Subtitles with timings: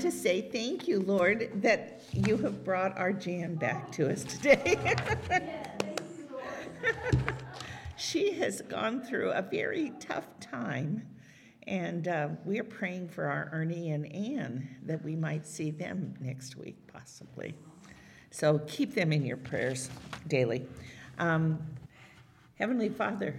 [0.00, 0.12] morning.
[0.12, 4.10] I want to say thank you, Lord, that you have brought our Jan back to
[4.10, 4.78] us today.
[7.96, 11.06] she has gone through a very tough time,
[11.66, 16.56] and uh, we're praying for our Ernie and Ann that we might see them next
[16.56, 17.54] week, possibly.
[18.30, 19.90] So keep them in your prayers
[20.28, 20.66] daily.
[21.18, 21.58] Um,
[22.58, 23.34] Heavenly Father,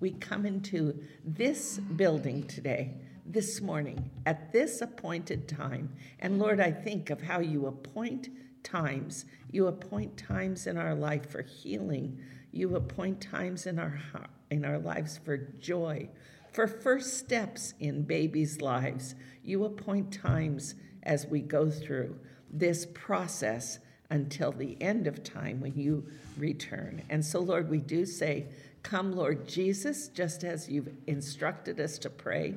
[0.00, 2.94] we come into this building today
[3.28, 5.90] this morning at this appointed time.
[6.20, 8.28] And Lord, I think of how you appoint
[8.62, 9.24] times.
[9.50, 12.18] You appoint times in our life for healing.
[12.52, 14.00] You appoint times in our
[14.50, 16.08] in our lives for joy,
[16.52, 19.14] for first steps in babies' lives.
[19.42, 22.18] You appoint times as we go through
[22.50, 23.80] this process
[24.10, 27.02] until the end of time when you return.
[27.10, 28.46] And so, Lord, we do say,
[28.82, 32.54] Come, Lord Jesus, just as you've instructed us to pray.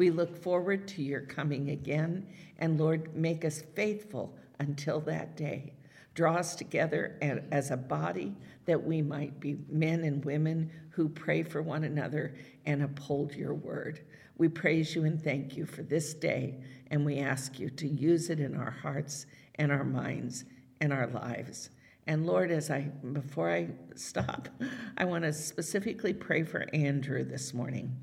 [0.00, 2.26] We look forward to your coming again.
[2.58, 5.74] And Lord, make us faithful until that day.
[6.14, 7.18] Draw us together
[7.52, 8.34] as a body
[8.64, 12.34] that we might be men and women who pray for one another
[12.64, 14.00] and uphold your word.
[14.38, 18.30] We praise you and thank you for this day, and we ask you to use
[18.30, 20.46] it in our hearts and our minds
[20.80, 21.68] and our lives.
[22.06, 24.48] And Lord, as I before I stop,
[24.96, 27.94] I want to specifically pray for Andrew this morning.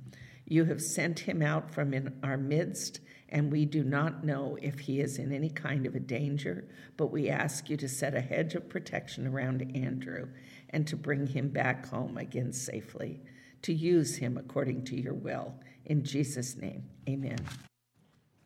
[0.50, 4.80] You have sent him out from in our midst, and we do not know if
[4.80, 8.22] he is in any kind of a danger, but we ask you to set a
[8.22, 10.30] hedge of protection around Andrew
[10.70, 13.20] and to bring him back home again safely,
[13.64, 15.54] to use him according to your will.
[15.84, 17.40] In Jesus' name, amen.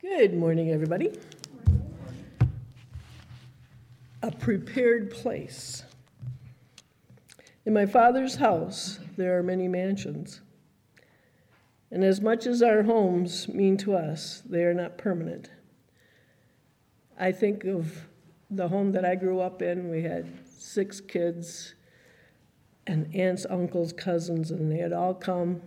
[0.02, 1.12] Good morning, everybody.
[4.24, 5.84] A prepared place.
[7.64, 10.42] In my father's house, there are many mansions.
[11.92, 15.50] And as much as our homes mean to us, they are not permanent.
[17.20, 18.08] I think of
[18.50, 19.90] the home that I grew up in.
[19.90, 21.76] We had six kids
[22.88, 25.62] and aunts, uncles, cousins, and they had all come,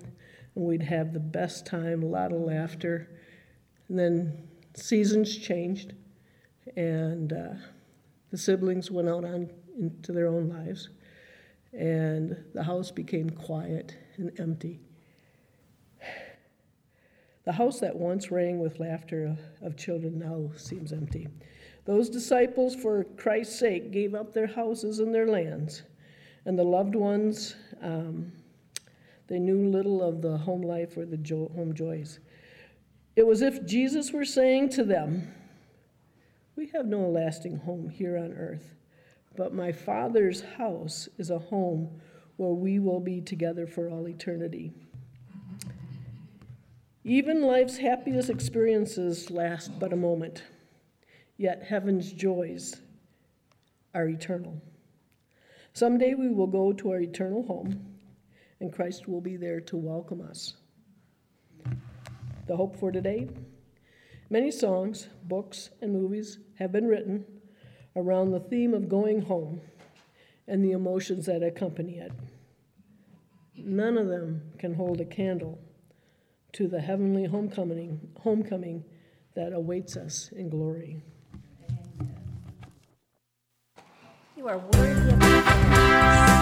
[0.55, 3.09] and we'd have the best time, a lot of laughter.
[3.89, 5.93] And then seasons changed,
[6.75, 7.55] and uh,
[8.31, 10.89] the siblings went out on into their own lives,
[11.73, 14.81] and the house became quiet and empty.
[17.44, 21.28] The house that once rang with laughter of children now seems empty.
[21.84, 25.82] Those disciples, for Christ's sake, gave up their houses and their lands,
[26.47, 28.32] and the loved ones, um,
[29.27, 32.21] they knew little of the home life or the jo- home joys.
[33.16, 35.32] It was if Jesus were saying to them,
[36.56, 38.75] We have no lasting home here on earth,
[39.37, 42.00] but my Father's house is a home
[42.37, 44.72] where we will be together for all eternity.
[47.07, 50.43] Even life's happiest experiences last but a moment,
[51.37, 52.81] yet heaven's joys
[53.95, 54.59] are eternal.
[55.75, 57.85] Someday we will go to our eternal home,
[58.59, 60.55] and Christ will be there to welcome us.
[62.47, 63.29] The hope for today
[64.31, 67.27] many songs, books, and movies have been written
[67.97, 69.61] around the theme of going home
[70.49, 72.12] and the emotions that accompany it.
[73.59, 75.59] None of them can hold a candle
[76.55, 78.85] to the heavenly homecoming, homecoming
[79.35, 81.03] that awaits us in glory.
[84.37, 86.34] You are worthy of I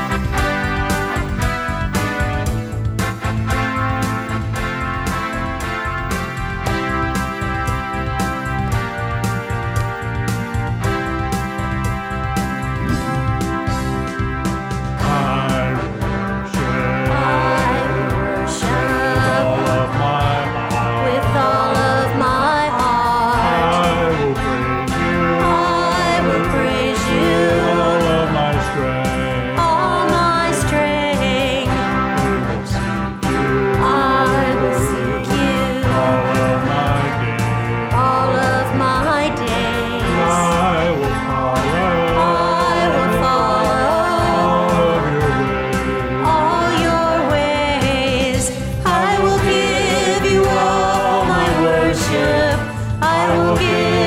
[53.57, 54.02] forgive.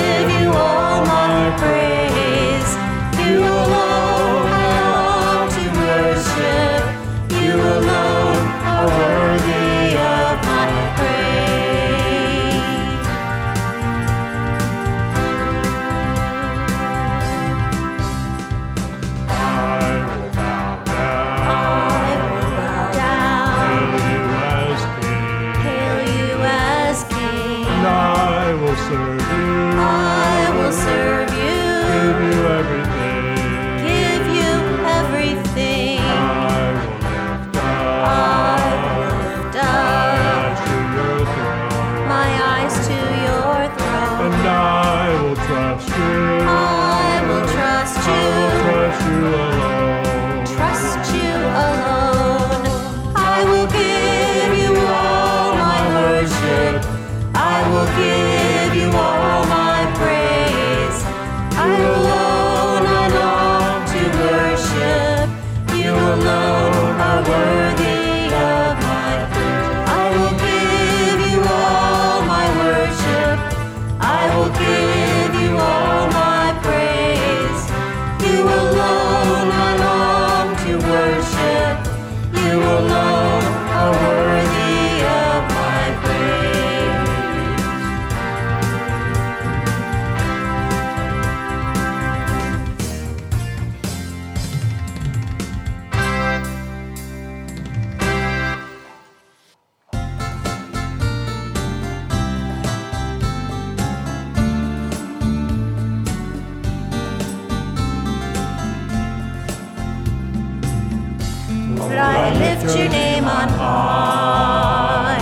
[112.65, 115.17] Lift your name on high.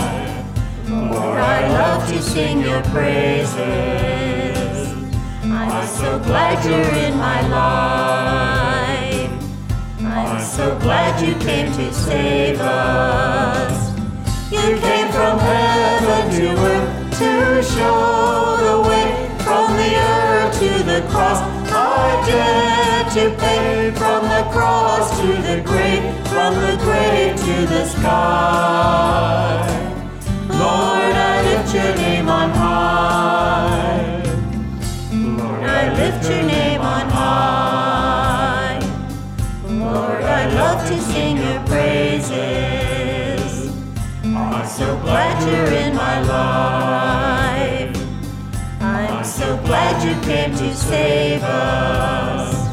[0.88, 3.58] Lord, I love to sing your praises.
[5.42, 9.30] I'm so glad you're in my life.
[10.00, 13.92] I'm so glad you came to save us.
[14.50, 21.02] You came from heaven to earth to show the way from the earth to the
[21.10, 21.53] cross.
[22.26, 29.60] Dare to pay from the cross to the grave, from the grave to the sky.
[30.48, 34.22] Lord, I lift your name on high.
[35.12, 38.78] Lord, I lift your name on high.
[39.68, 43.42] Lord, I love to sing your praises.
[44.24, 47.33] I'm so glad you're in my life.
[49.74, 52.68] Glad you came to save us.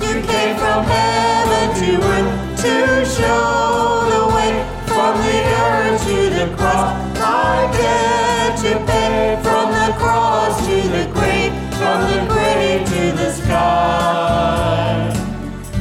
[0.00, 2.30] You came from heaven to earth
[2.62, 2.74] to
[3.04, 4.52] show the way
[4.86, 6.94] from the earth to the cross.
[7.18, 13.32] I dare to pay from the cross to the grave, from the grave to the
[13.32, 15.10] sky.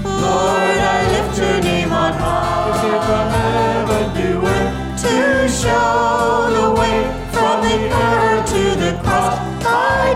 [0.04, 2.82] Lord, I lift your name on high.
[2.82, 5.16] You came from heaven to earth to
[5.62, 6.98] show the way
[7.32, 9.38] from the earth to the cross.
[9.70, 10.16] I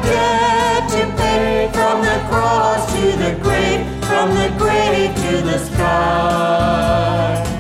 [1.74, 7.51] from the cross to the grave, from the grave to the sky.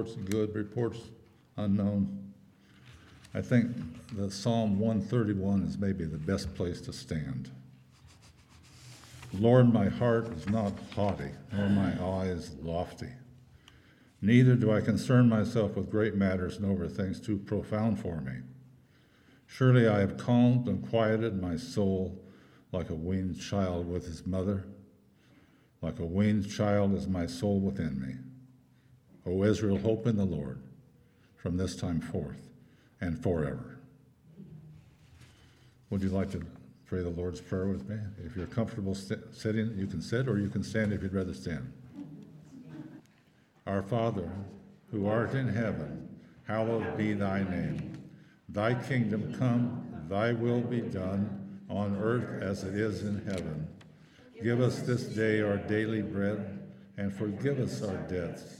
[0.00, 0.98] Reports good, reports
[1.58, 2.32] unknown,
[3.34, 3.76] I think
[4.16, 7.50] that Psalm 131 is maybe the best place to stand.
[9.34, 13.10] Lord, my heart is not haughty, nor my eyes lofty.
[14.22, 18.38] Neither do I concern myself with great matters, nor with things too profound for me.
[19.46, 22.24] Surely I have calmed and quieted my soul
[22.72, 24.64] like a weaned child with his mother.
[25.82, 28.29] Like a weaned child is my soul within me.
[29.30, 30.58] O Israel, hope in the Lord
[31.36, 32.48] from this time forth
[33.00, 33.78] and forever.
[35.88, 36.42] Would you like to
[36.84, 37.96] pray the Lord's Prayer with me?
[38.26, 41.32] If you're comfortable st- sitting, you can sit, or you can stand if you'd rather
[41.32, 41.72] stand.
[43.68, 44.28] Our Father,
[44.90, 46.08] who art in heaven,
[46.48, 48.02] hallowed be thy name.
[48.48, 53.68] Thy kingdom come, thy will be done, on earth as it is in heaven.
[54.42, 56.58] Give us this day our daily bread,
[56.96, 58.59] and forgive us our debts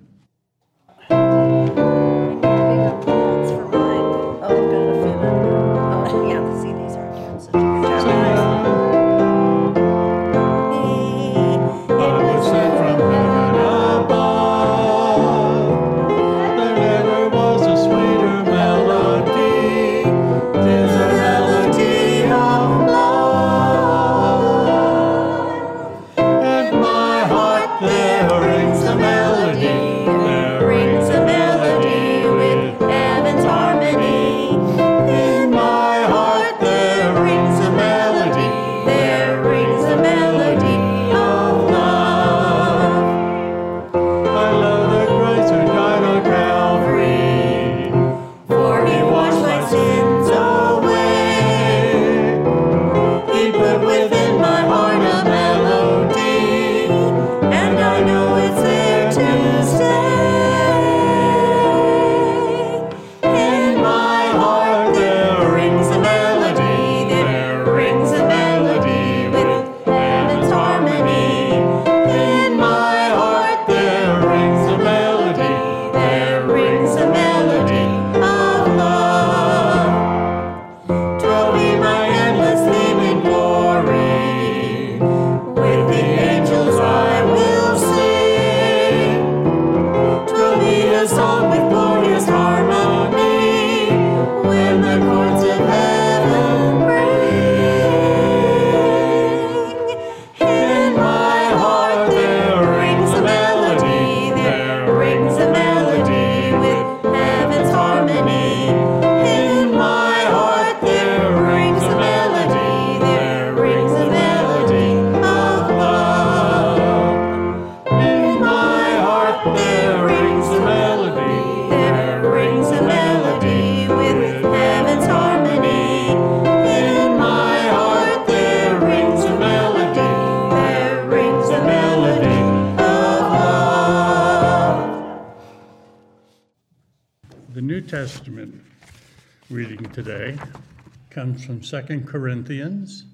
[141.71, 143.05] Comes 2 Corinthians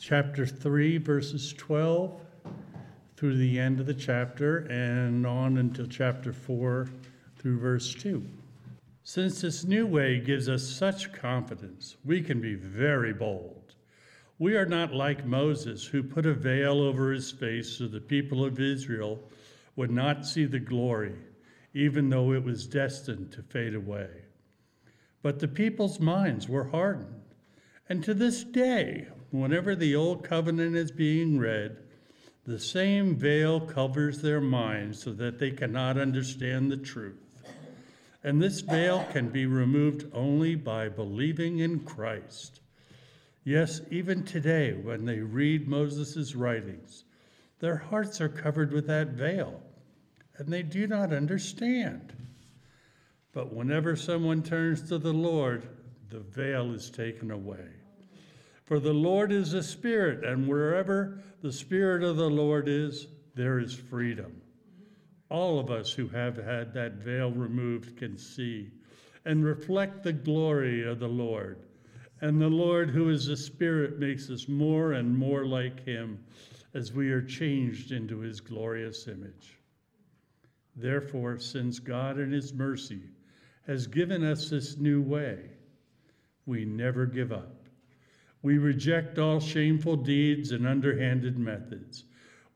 [0.00, 2.18] chapter 3 verses 12
[3.14, 6.88] through the end of the chapter and on until chapter 4
[7.36, 8.24] through verse 2.
[9.02, 13.74] Since this new way gives us such confidence, we can be very bold.
[14.38, 18.46] We are not like Moses, who put a veil over his face so the people
[18.46, 19.20] of Israel
[19.76, 21.16] would not see the glory,
[21.74, 24.08] even though it was destined to fade away.
[25.20, 27.23] But the people's minds were hardened.
[27.88, 31.76] And to this day, whenever the Old Covenant is being read,
[32.46, 37.20] the same veil covers their minds so that they cannot understand the truth.
[38.22, 42.60] And this veil can be removed only by believing in Christ.
[43.44, 47.04] Yes, even today, when they read Moses' writings,
[47.60, 49.60] their hearts are covered with that veil,
[50.38, 52.14] and they do not understand.
[53.32, 55.68] But whenever someone turns to the Lord,
[56.14, 57.66] the veil is taken away.
[58.62, 63.58] For the Lord is a spirit, and wherever the spirit of the Lord is, there
[63.58, 64.40] is freedom.
[65.28, 68.70] All of us who have had that veil removed can see
[69.24, 71.58] and reflect the glory of the Lord.
[72.20, 76.24] And the Lord, who is the Spirit, makes us more and more like Him
[76.74, 79.58] as we are changed into His glorious image.
[80.76, 83.02] Therefore, since God in His mercy
[83.66, 85.53] has given us this new way,
[86.46, 87.68] we never give up.
[88.42, 92.04] We reject all shameful deeds and underhanded methods.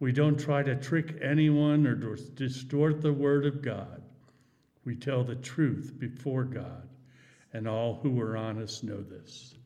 [0.01, 4.03] We don't try to trick anyone or distort the Word of God.
[4.85, 6.89] We tell the truth before God,
[7.53, 9.58] and all who are honest know this.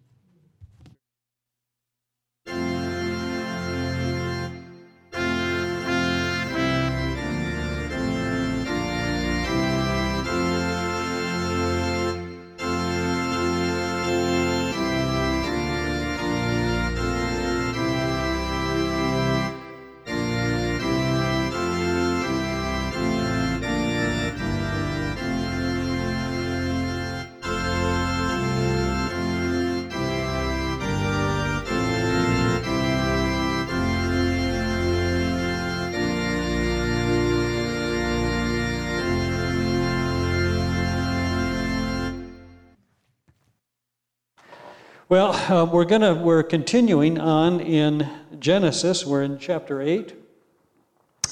[45.13, 49.05] Well, uh, we're gonna we're continuing on in Genesis.
[49.05, 50.15] We're in chapter eight,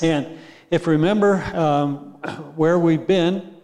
[0.03, 0.37] and
[0.71, 1.97] if you remember um,
[2.57, 3.57] where we've been,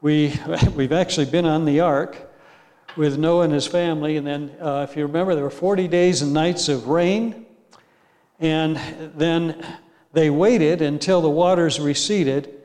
[0.00, 0.32] we
[0.76, 2.30] we've actually been on the ark
[2.96, 6.22] with Noah and his family, and then uh, if you remember, there were forty days
[6.22, 7.44] and nights of rain,
[8.38, 8.76] and
[9.16, 9.66] then
[10.12, 12.62] they waited until the waters receded,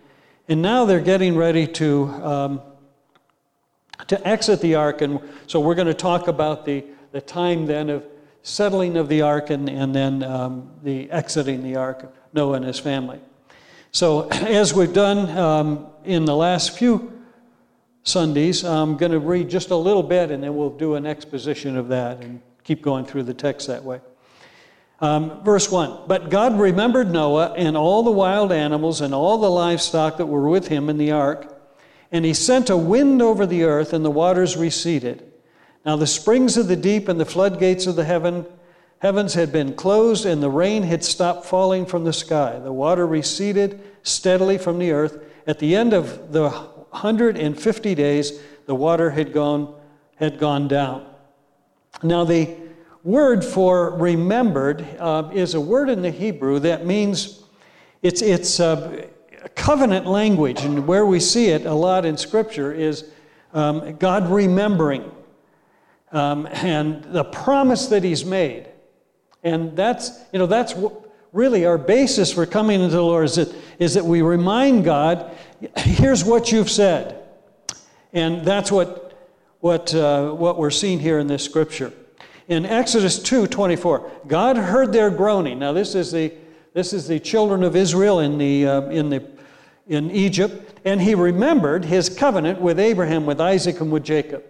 [0.47, 2.03] and now they're getting ready to.
[2.23, 2.61] Um,
[4.07, 5.01] to exit the ark.
[5.01, 8.05] And so we're going to talk about the, the time then of
[8.41, 12.79] settling of the ark and, and then um, the exiting the ark, Noah and his
[12.79, 13.19] family.
[13.91, 17.11] So, as we've done um, in the last few
[18.03, 21.77] Sundays, I'm going to read just a little bit and then we'll do an exposition
[21.77, 24.01] of that and keep going through the text that way.
[24.99, 29.49] Um, verse 1 But God remembered Noah and all the wild animals and all the
[29.49, 31.52] livestock that were with him in the ark
[32.13, 35.33] and he sent a wind over the earth, and the waters receded.
[35.83, 38.45] Now the springs of the deep and the floodgates of the heaven,
[38.99, 42.59] heavens had been closed, and the rain had stopped falling from the sky.
[42.59, 45.23] The water receded steadily from the earth.
[45.47, 49.75] At the end of the 150 days, the water had gone,
[50.15, 51.07] had gone down.
[52.03, 52.55] Now, the
[53.03, 57.43] word for remembered uh, is a word in the Hebrew that means
[58.03, 59.07] it's, it's, uh,
[59.49, 63.05] covenant language, and where we see it a lot in Scripture, is
[63.53, 65.09] um, God remembering
[66.11, 68.67] um, and the promise that He's made.
[69.43, 70.73] And that's, you know, that's
[71.31, 75.35] really our basis for coming into the Lord is that, is that we remind God,
[75.77, 77.19] here's what you've said.
[78.13, 79.17] And that's what,
[79.59, 81.91] what, uh, what we're seeing here in this Scripture.
[82.47, 85.59] In Exodus 2 24, God heard their groaning.
[85.59, 86.33] Now, this is the
[86.73, 89.19] this is the children of Israel in the, uh, in the
[89.87, 94.43] in Egypt, and he remembered his covenant with Abraham, with Isaac, and with Jacob.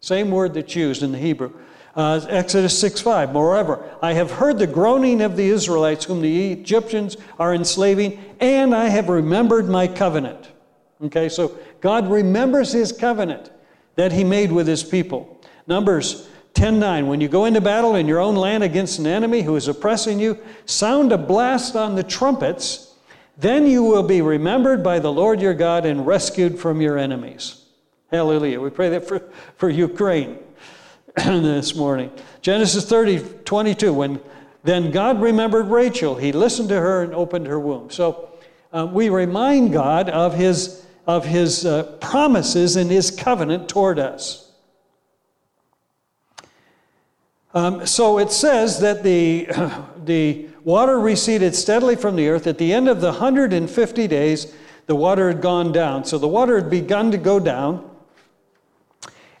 [0.00, 1.52] Same word that's used in the Hebrew.
[1.96, 3.32] Uh, Exodus 6 5.
[3.32, 8.74] Moreover, I have heard the groaning of the Israelites, whom the Egyptians are enslaving, and
[8.74, 10.50] I have remembered my covenant.
[11.04, 13.50] Okay, so God remembers his covenant
[13.96, 15.40] that he made with his people.
[15.66, 17.06] Numbers 10 9.
[17.06, 20.18] When you go into battle in your own land against an enemy who is oppressing
[20.18, 22.93] you, sound a blast on the trumpets
[23.36, 27.64] then you will be remembered by the Lord your God and rescued from your enemies.
[28.10, 28.60] Hallelujah.
[28.60, 29.22] We pray that for,
[29.56, 30.38] for Ukraine
[31.16, 32.12] this morning.
[32.42, 33.92] Genesis 30, 22.
[33.92, 34.20] When
[34.62, 37.90] then God remembered Rachel, he listened to her and opened her womb.
[37.90, 38.30] So
[38.72, 44.52] uh, we remind God of his, of his uh, promises and his covenant toward us.
[47.52, 49.46] Um, so it says that the,
[50.04, 52.46] the water receded steadily from the earth.
[52.46, 54.54] At the end of the 150 days,
[54.86, 56.04] the water had gone down.
[56.04, 57.90] So the water had begun to go down.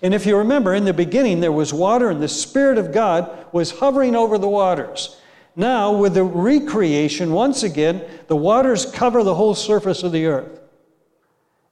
[0.02, 3.46] And if you remember, in the beginning, there was water, and the Spirit of God
[3.52, 5.18] was hovering over the waters.
[5.56, 10.60] Now, with the recreation, once again, the waters cover the whole surface of the earth.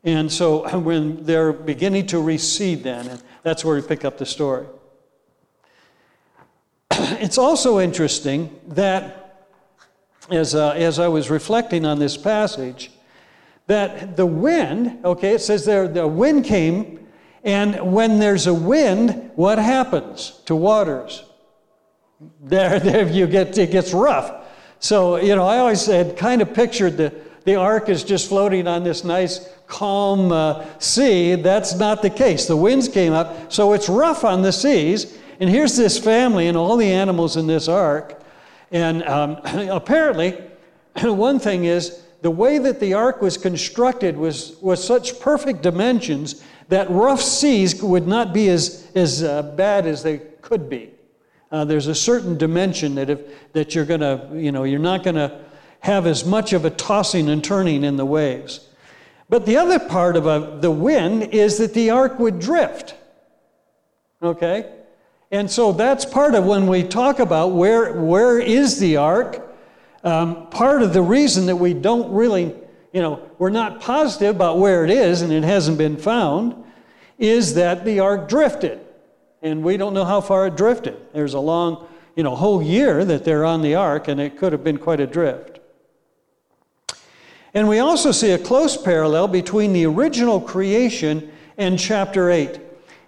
[0.05, 4.27] And so when they're beginning to recede, then, and that's where we pick up the
[4.27, 4.67] story.
[7.21, 9.22] It's also interesting that,
[10.33, 12.91] as, uh, as I was reflecting on this passage,
[13.67, 17.07] that the wind, okay, it says there, the wind came,
[17.45, 21.25] and when there's a wind, what happens to waters?
[22.41, 24.47] There, there you get, it gets rough.
[24.79, 27.15] So, you know, I always had kind of pictured the,
[27.45, 31.35] the ark is just floating on this nice, calm uh, sea.
[31.35, 32.47] That's not the case.
[32.47, 35.19] The winds came up, so it's rough on the seas.
[35.41, 38.22] And here's this family and all the animals in this ark.
[38.73, 40.39] And um, apparently,
[41.03, 46.43] one thing is the way that the ark was constructed was, was such perfect dimensions
[46.69, 50.91] that rough seas would not be as, as uh, bad as they could be.
[51.51, 55.17] Uh, there's a certain dimension that, if, that you're to, you know, you're not going
[55.17, 55.41] to
[55.81, 58.69] have as much of a tossing and turning in the waves.
[59.29, 62.95] But the other part of a, the wind is that the ark would drift.
[64.23, 64.71] Okay?
[65.33, 69.43] And so that's part of when we talk about where, where is the ark.
[70.05, 72.55] Um, part of the reason that we don't really,
[72.93, 76.63] you know, we're not positive about where it is and it hasn't been found
[77.19, 78.81] is that the ark drifted.
[79.41, 80.99] And we don't know how far it drifted.
[81.15, 84.53] There's a long, you know, whole year that they're on the ark and it could
[84.53, 85.61] have been quite a drift.
[87.55, 92.61] And we also see a close parallel between the original creation and chapter 8.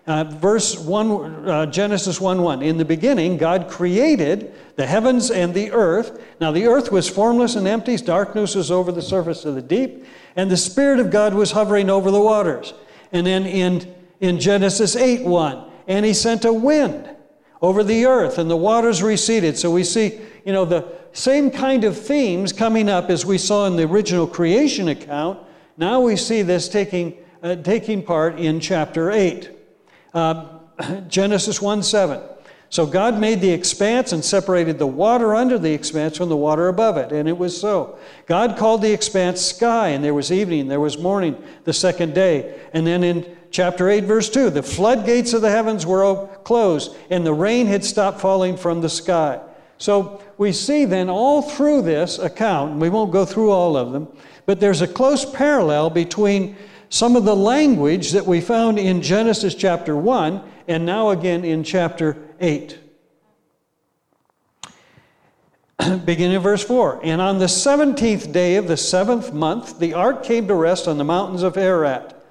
[0.07, 2.63] Uh, verse 1, uh, Genesis 1 1.
[2.63, 6.23] In the beginning, God created the heavens and the earth.
[6.41, 10.05] Now, the earth was formless and empty, darkness was over the surface of the deep,
[10.37, 12.75] and the Spirit of God was hovering over the waters.
[13.13, 17.09] And then in, in Genesis 8 1, and He sent a wind
[17.63, 19.57] over the earth, and the waters receded.
[19.57, 23.67] So we see, you know, the same kind of themes coming up as we saw
[23.67, 25.39] in the original creation account.
[25.79, 29.54] Now we see this taking, uh, taking part in chapter 8.
[30.15, 30.47] Uh,
[31.09, 32.21] Genesis 1 7.
[32.71, 36.67] So God made the expanse and separated the water under the expanse from the water
[36.67, 37.99] above it, and it was so.
[38.27, 42.61] God called the expanse sky, and there was evening, there was morning the second day.
[42.73, 47.25] And then in chapter 8, verse 2, the floodgates of the heavens were closed, and
[47.25, 49.41] the rain had stopped falling from the sky.
[49.79, 53.93] So we see then all through this account, and we won't go through all of
[53.93, 54.09] them,
[54.47, 56.57] but there's a close parallel between
[56.95, 61.65] some of the language that we found in Genesis chapter 1 and now again in
[61.65, 62.79] chapter 8.
[66.05, 70.23] Beginning of verse 4 And on the 17th day of the seventh month, the ark
[70.23, 72.25] came to rest on the mountains of Ararat.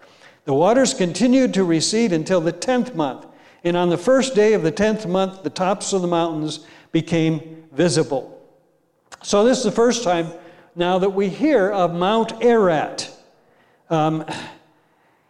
[0.45, 3.25] The waters continued to recede until the 10th month.
[3.65, 7.65] And on the first day of the 10th month, the tops of the mountains became
[7.73, 8.41] visible.
[9.23, 10.31] So, this is the first time
[10.73, 13.12] now that we hear of Mount Ararat.
[13.93, 14.25] Um,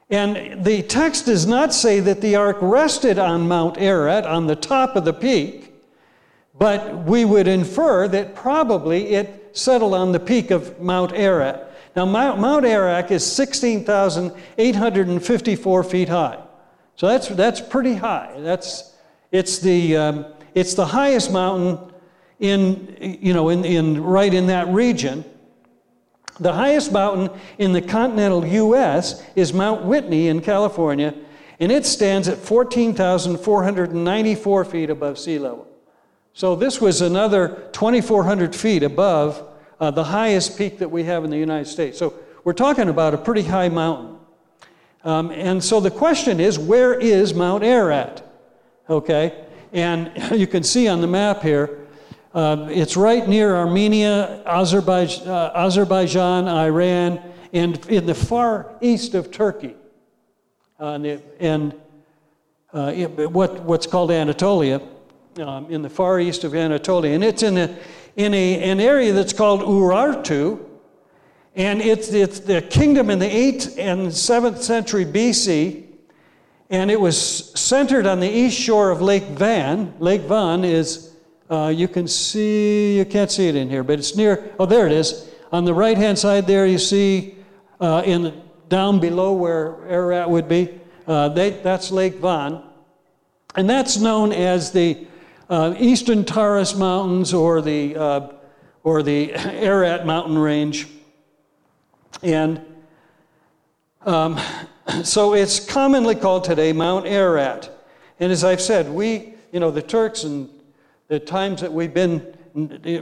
[0.09, 4.55] and the text does not say that the ark rested on Mount Ararat, on the
[4.55, 5.73] top of the peak,
[6.57, 11.71] but we would infer that probably it settled on the peak of Mount Ararat.
[11.95, 16.39] Now, Mount Ararat is 16,854 feet high.
[16.95, 18.33] So that's, that's pretty high.
[18.37, 18.93] That's,
[19.31, 21.79] it's, the, um, it's the highest mountain
[22.39, 25.25] in, you know, in, in, right in that region.
[26.39, 29.23] The highest mountain in the continental U.S.
[29.35, 31.13] is Mount Whitney in California,
[31.59, 35.67] and it stands at 14,494 feet above sea level.
[36.33, 39.47] So this was another 2,400 feet above
[39.79, 41.99] uh, the highest peak that we have in the United States.
[41.99, 44.17] So we're talking about a pretty high mountain.
[45.03, 48.23] Um, and so the question is, where is Mount Ararat?
[48.89, 51.82] Okay, and you can see on the map here,
[52.33, 57.21] uh, it's right near Armenia, Azerbaijan, uh, Azerbaijan, Iran,
[57.53, 59.75] and in the far east of Turkey.
[60.79, 61.73] Uh, and, and
[62.73, 64.81] uh, what, what's called Anatolia,
[65.39, 67.13] um, in the far east of Anatolia.
[67.13, 67.77] And it's in, a,
[68.15, 70.59] in a, an area that's called Urartu.
[71.55, 75.83] And it's, it's the kingdom in the 8th and 7th century BC.
[76.71, 79.93] And it was centered on the east shore of Lake Van.
[79.99, 81.12] Lake Van is,
[81.53, 84.87] uh, you can see, you can't see it in here, but it's near, oh, there
[84.87, 85.29] it is.
[85.51, 87.35] On the right hand side there, you see
[87.79, 92.63] uh, in down below where Ararat would be, uh, they, that's Lake Van.
[93.55, 95.05] And that's known as the
[95.47, 98.27] uh, Eastern Taurus Mountains or the, uh,
[98.83, 100.87] or the Ararat mountain range.
[102.23, 102.65] And
[104.07, 104.39] um,
[105.03, 107.69] so it's commonly called today Mount Ararat.
[108.19, 110.49] And as I've said, we, you know, the Turks and
[111.13, 112.25] the times that we've been,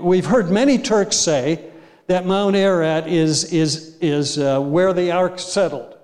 [0.02, 1.72] we've heard many Turks say
[2.08, 5.98] that Mount Ararat is, is, is uh, where the ark settled.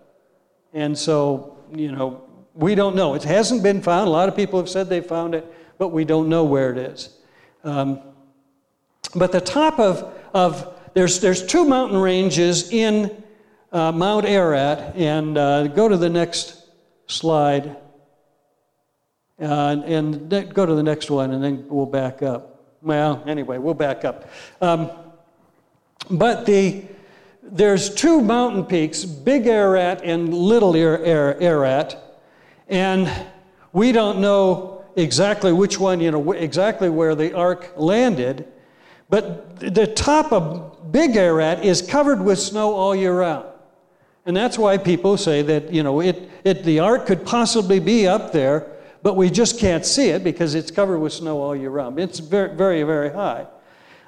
[0.71, 3.13] And so, you know, we don't know.
[3.13, 4.07] It hasn't been found.
[4.07, 6.77] A lot of people have said they found it, but we don't know where it
[6.77, 7.09] is.
[7.65, 7.99] Um,
[9.13, 13.21] but the top of, of there's, there's two mountain ranges in
[13.73, 16.69] uh, Mount Ararat, and uh, go to the next
[17.07, 17.75] slide.
[19.39, 22.63] Uh, and go to the next one, and then we'll back up.
[22.81, 24.27] Well, anyway, we'll back up.
[24.61, 24.89] Um,
[26.09, 26.83] but the,
[27.43, 32.19] there's two mountain peaks, Big Ararat and Little Ararat,
[32.67, 33.11] and
[33.73, 38.47] we don't know exactly which one, you know, exactly where the ark landed,
[39.09, 43.45] but the top of Big Ararat is covered with snow all year round.
[44.25, 48.07] And that's why people say that, you know, it, it, the ark could possibly be
[48.07, 48.67] up there,
[49.07, 51.97] but we just can't see it because it's covered with snow all year round.
[51.97, 53.47] It's very, very, very high.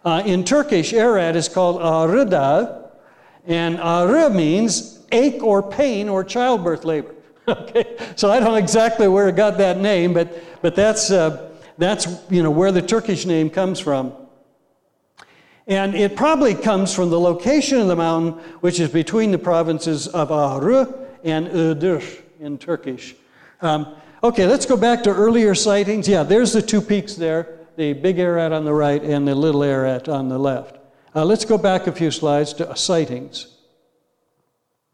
[0.04, 2.90] Uh, in Turkish, Ararat is called Arida,
[3.48, 7.16] and Ağrı means ache or pain or childbirth labor.
[7.48, 11.50] okay, so I don't know exactly where it got that name, but, but that's, uh,
[11.78, 14.12] that's you know, where the Turkish name comes from.
[15.66, 20.10] And it probably comes from the location of the mountain, which is between the provinces
[20.10, 23.16] of Ağrı and Iğdır in Turkish.
[23.62, 26.08] Um, okay, let's go back to earlier sightings.
[26.08, 29.64] Yeah, there's the two peaks there the big Ararat on the right and the little
[29.64, 30.78] Ararat on the left.
[31.16, 33.56] Uh, let's go back a few slides to sightings.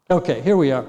[0.08, 0.86] Okay, here we are.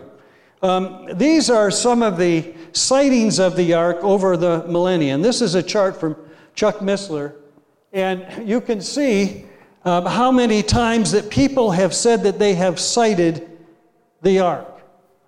[0.61, 5.15] Um, these are some of the sightings of the ark over the millennia.
[5.15, 6.15] And this is a chart from
[6.53, 7.33] Chuck Missler.
[7.91, 9.45] And you can see
[9.83, 13.49] um, how many times that people have said that they have sighted
[14.21, 14.81] the ark.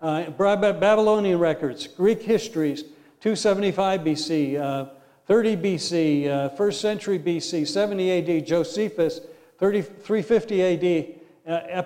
[0.04, 2.84] Uh, Babylonian records, Greek histories,
[3.22, 4.86] 275 BC, uh,
[5.26, 9.20] 30 BC, uh, 1st century BC, 70 AD, Josephus,
[9.58, 11.84] 30, 350 AD, uh,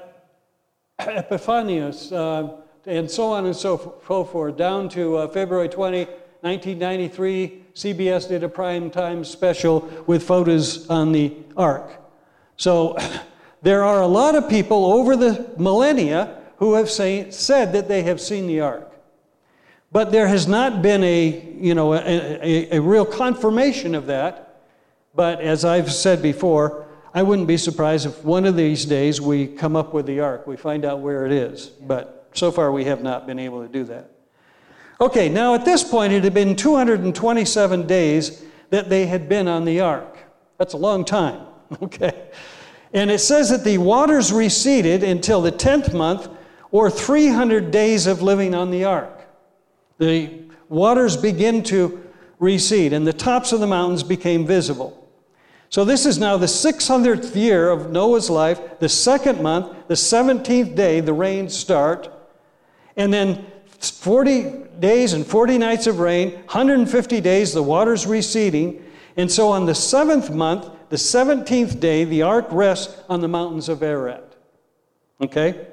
[1.00, 6.06] Epiphanius, uh, and so on and so forth, down to uh, February 20,
[6.42, 12.00] 1993, CBS did a prime time special with photos on the ark.
[12.58, 12.98] So
[13.64, 18.04] there are a lot of people over the millennia who have say, said that they
[18.04, 18.93] have seen the ark.
[19.94, 24.64] But there has not been a, you know, a, a, a real confirmation of that.
[25.14, 29.46] But as I've said before, I wouldn't be surprised if one of these days we
[29.46, 31.68] come up with the ark, we find out where it is.
[31.68, 34.10] But so far we have not been able to do that.
[35.00, 39.64] Okay, now at this point it had been 227 days that they had been on
[39.64, 40.18] the ark.
[40.58, 41.48] That's a long time.
[41.82, 42.30] Okay.
[42.94, 46.30] And it says that the waters receded until the 10th month,
[46.70, 49.23] or 300 days of living on the ark.
[49.98, 50.32] The
[50.70, 52.04] waters begin to
[52.40, 55.00] recede, and the tops of the mountains became visible.
[55.70, 60.76] So, this is now the 600th year of Noah's life, the second month, the 17th
[60.76, 62.12] day, the rains start,
[62.96, 63.46] and then
[63.80, 68.84] 40 days and 40 nights of rain, 150 days, the waters receding.
[69.18, 73.68] And so, on the seventh month, the 17th day, the ark rests on the mountains
[73.68, 74.36] of Ararat.
[75.22, 75.68] Okay?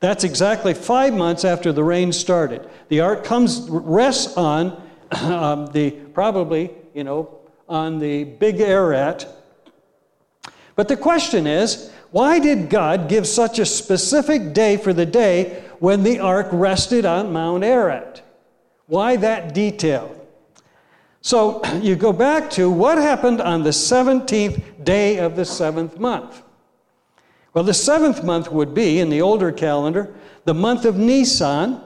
[0.00, 2.68] That's exactly five months after the rain started.
[2.88, 4.80] The ark comes, rests on
[5.12, 9.26] um, the, probably, you know, on the big Ararat.
[10.76, 15.64] But the question is, why did God give such a specific day for the day
[15.80, 18.22] when the ark rested on Mount Ararat?
[18.86, 20.14] Why that detail?
[21.20, 26.42] So you go back to what happened on the 17th day of the seventh month.
[27.58, 31.80] Well, the seventh month would be, in the older calendar, the month of Nisan.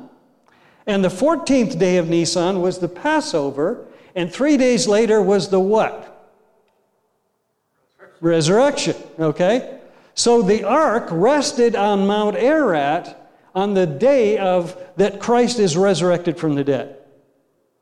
[0.87, 3.87] And the 14th day of Nisan was the Passover.
[4.15, 6.31] And three days later was the what?
[8.21, 8.97] Resurrection.
[9.19, 9.81] Okay?
[10.13, 16.39] So the ark rested on Mount Ararat on the day of that Christ is resurrected
[16.39, 16.99] from the dead.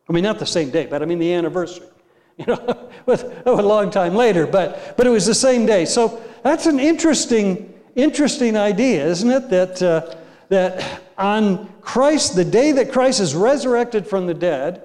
[0.09, 1.89] I mean, not the same day, but I mean the anniversary.
[2.39, 2.91] You know,
[3.47, 5.85] a long time later, but, but it was the same day.
[5.85, 9.51] So that's an interesting, interesting idea, isn't it?
[9.51, 10.15] That, uh,
[10.49, 14.83] that on Christ, the day that Christ is resurrected from the dead,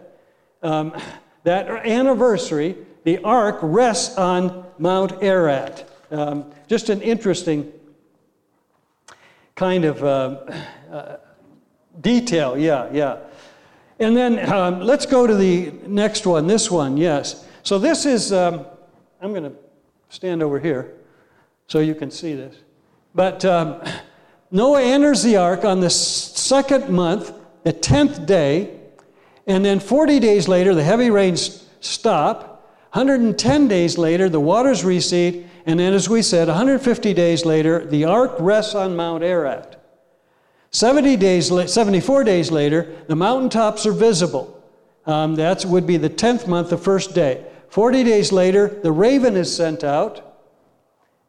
[0.62, 0.96] um,
[1.44, 5.90] that anniversary, the ark rests on Mount Ararat.
[6.12, 7.72] Um, just an interesting
[9.56, 10.52] kind of uh,
[10.92, 11.18] uh,
[12.02, 13.18] detail, yeah, yeah.
[14.00, 17.46] And then um, let's go to the next one, this one, yes.
[17.64, 18.66] So this is, um,
[19.22, 19.54] I'm going to
[20.10, 20.94] stand over here
[21.68, 22.56] so you can see this.
[23.16, 23.82] But um,
[24.52, 28.78] Noah enters the ark on the second month, the 10th day,
[29.48, 32.52] and then 40 days later, the heavy rains stop.
[32.92, 38.06] 110 days later, the waters recede, and then, as we said, 150 days later, the
[38.06, 39.82] ark rests on Mount Ararat.
[40.72, 44.52] 70 days, 74 days later, the mountaintops are visible.
[45.06, 47.46] Um, that would be the 10th month, the first day.
[47.70, 50.35] 40 days later, the raven is sent out,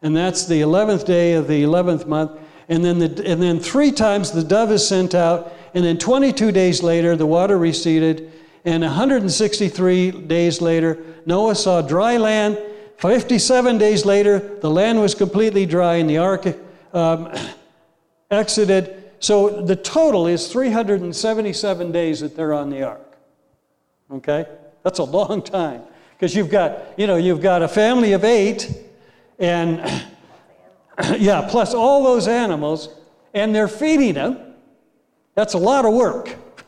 [0.02, 2.32] and that's the 11th day of the 11th month.
[2.68, 6.52] And then, the, and then three times the dove is sent out, and then 22
[6.52, 8.32] days later, the water receded,
[8.64, 12.59] and 163 days later, Noah saw dry land.
[12.98, 16.46] 57 days later, the land was completely dry, and the ark
[16.92, 17.32] um,
[18.30, 19.04] exited.
[19.20, 23.16] So the total is 377 days that they're on the ark.
[24.11, 24.46] Okay?
[24.82, 25.82] That's a long time.
[26.12, 28.72] Because you've got, you know, you've got a family of eight,
[29.38, 29.79] and
[31.18, 32.88] yeah, plus all those animals,
[33.35, 34.55] and they're feeding them.
[35.35, 36.35] That's a lot of work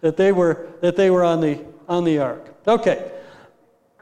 [0.00, 2.54] that they were that they were on the on the ark.
[2.66, 3.12] Okay.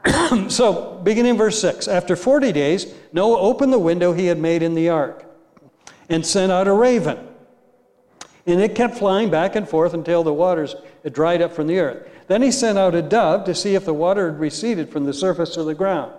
[0.47, 4.75] so beginning verse 6 after 40 days noah opened the window he had made in
[4.75, 5.25] the ark
[6.07, 7.17] and sent out a raven
[8.47, 11.79] and it kept flying back and forth until the waters had dried up from the
[11.79, 12.09] earth.
[12.27, 15.13] Then he sent out a dove to see if the water had receded from the
[15.13, 16.13] surface of the ground.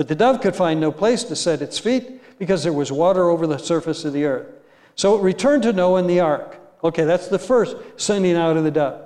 [0.00, 3.28] But the dove could find no place to set its feet because there was water
[3.28, 4.46] over the surface of the earth.
[4.94, 6.58] So it returned to Noah in the ark.
[6.82, 9.02] Okay, that's the first sending out of the dove.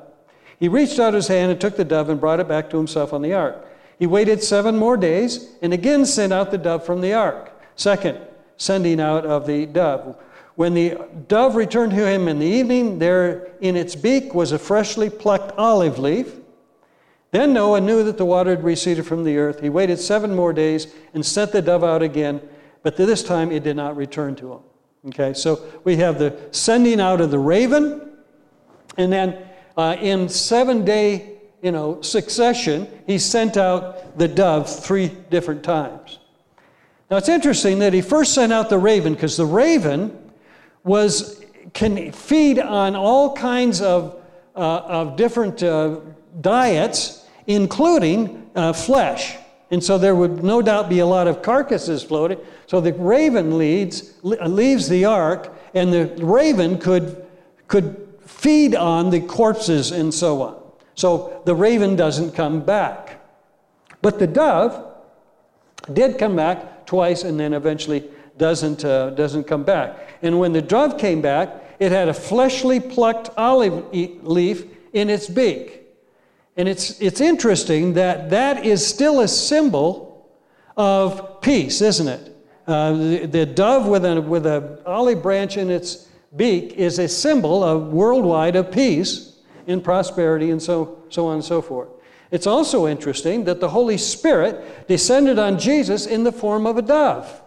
[0.61, 3.13] He reached out his hand and took the dove and brought it back to himself
[3.13, 3.67] on the ark.
[3.99, 7.51] He waited seven more days and again sent out the dove from the ark.
[7.75, 8.21] Second,
[8.57, 10.17] sending out of the dove.
[10.55, 14.61] When the dove returned to him in the evening, there in its beak was a
[14.61, 16.37] freshly plucked olive leaf.
[17.35, 19.59] Then Noah knew that the water had receded from the earth.
[19.59, 22.41] He waited seven more days and sent the dove out again,
[22.85, 24.61] but this time it did not return to him.
[25.09, 28.13] Okay, so we have the sending out of the raven,
[28.99, 29.37] and then
[29.77, 36.21] uh, in seven day you know, succession, he sent out the dove three different times.
[37.11, 40.17] Now it's interesting that he first sent out the raven because the raven
[40.85, 44.23] was can feed on all kinds of,
[44.55, 45.99] uh, of different uh,
[46.41, 49.37] diets, including uh, flesh.
[49.71, 52.39] And so there would no doubt be a lot of carcasses floating.
[52.67, 57.27] So the raven leads, leaves the ark, and the raven could,
[57.67, 60.63] could feed on the corpses and so on.
[60.95, 63.21] So the raven doesn't come back.
[64.01, 64.95] But the dove
[65.93, 68.05] did come back twice and then eventually
[68.39, 70.19] doesn't, uh, doesn't come back.
[70.23, 75.29] And when the dove came back, it had a fleshly plucked olive leaf in its
[75.29, 75.84] beak.
[76.57, 80.31] And it's, it's interesting that that is still a symbol
[80.77, 82.31] of peace, isn't it?
[82.67, 87.07] Uh, the, the, dove with an with a olive branch in its beak is a
[87.07, 91.89] symbol of worldwide of peace and prosperity and so, so on and so forth.
[92.31, 96.83] It's also interesting that the Holy Spirit descended on Jesus in the form of a
[96.83, 97.43] dove.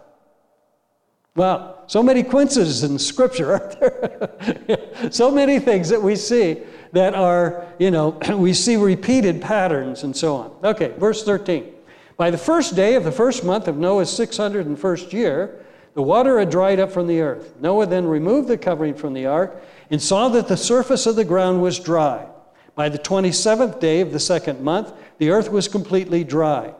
[1.34, 5.10] Wow, so many coincidences in Scripture, aren't there?
[5.10, 6.62] so many things that we see
[6.92, 10.56] that are, you know, we see repeated patterns and so on.
[10.64, 11.72] Okay, verse 13.
[12.16, 16.50] By the first day of the first month of Noah's 601st year, the water had
[16.50, 17.54] dried up from the earth.
[17.60, 21.24] Noah then removed the covering from the ark and saw that the surface of the
[21.24, 22.26] ground was dry.
[22.74, 26.74] By the 27th day of the second month, the earth was completely dry.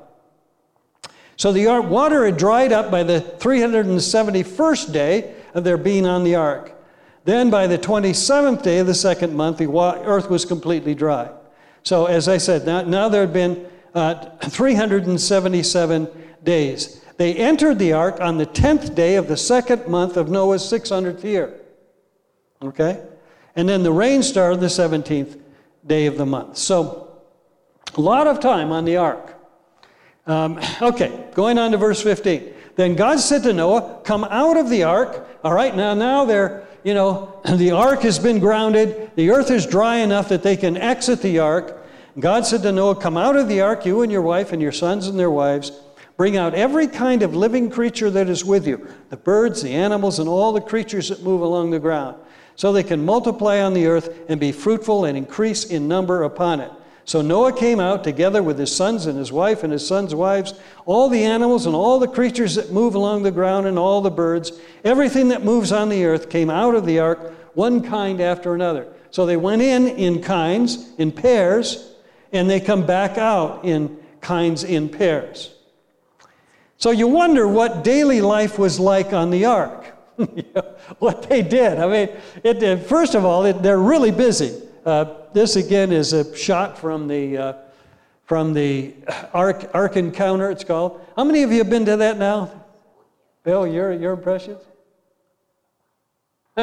[1.36, 6.34] So the water had dried up by the 371st day of their being on the
[6.34, 6.74] ark.
[7.28, 11.28] Then by the 27th day of the second month, the earth was completely dry.
[11.82, 16.08] So, as I said, now, now there had been uh, 377
[16.42, 17.04] days.
[17.18, 21.22] They entered the ark on the 10th day of the second month of Noah's 600th
[21.22, 21.52] year.
[22.62, 23.04] Okay?
[23.54, 25.38] And then the rain started the 17th
[25.86, 26.56] day of the month.
[26.56, 27.20] So,
[27.94, 29.34] a lot of time on the ark.
[30.26, 32.54] Um, okay, going on to verse 15.
[32.76, 35.28] Then God said to Noah, Come out of the ark.
[35.44, 39.10] All right, now, now they're, you know, the ark has been grounded.
[39.14, 41.84] The earth is dry enough that they can exit the ark.
[42.18, 44.72] God said to Noah, Come out of the ark, you and your wife and your
[44.72, 45.70] sons and their wives.
[46.16, 50.18] Bring out every kind of living creature that is with you the birds, the animals,
[50.18, 52.16] and all the creatures that move along the ground.
[52.56, 56.60] so they can multiply on the earth and be fruitful and increase in number upon
[56.60, 56.72] it.
[57.08, 60.52] So Noah came out together with his sons and his wife and his sons' wives,
[60.84, 64.10] all the animals and all the creatures that move along the ground and all the
[64.10, 64.52] birds.
[64.84, 68.86] Everything that moves on the earth came out of the ark, one kind after another.
[69.10, 71.94] So they went in in kinds, in pairs,
[72.30, 75.54] and they come back out in kinds in pairs.
[76.76, 79.96] So you wonder what daily life was like on the ark.
[80.98, 81.78] what they did.
[81.78, 84.67] I mean, it, first of all, it, they're really busy.
[84.88, 87.52] Uh, this again is a shot from the uh,
[88.24, 88.94] from the
[89.34, 90.50] Ark Ark Encounter.
[90.50, 91.04] It's called.
[91.14, 92.50] How many of you have been to that now?
[93.44, 94.62] Bill, your your impressions?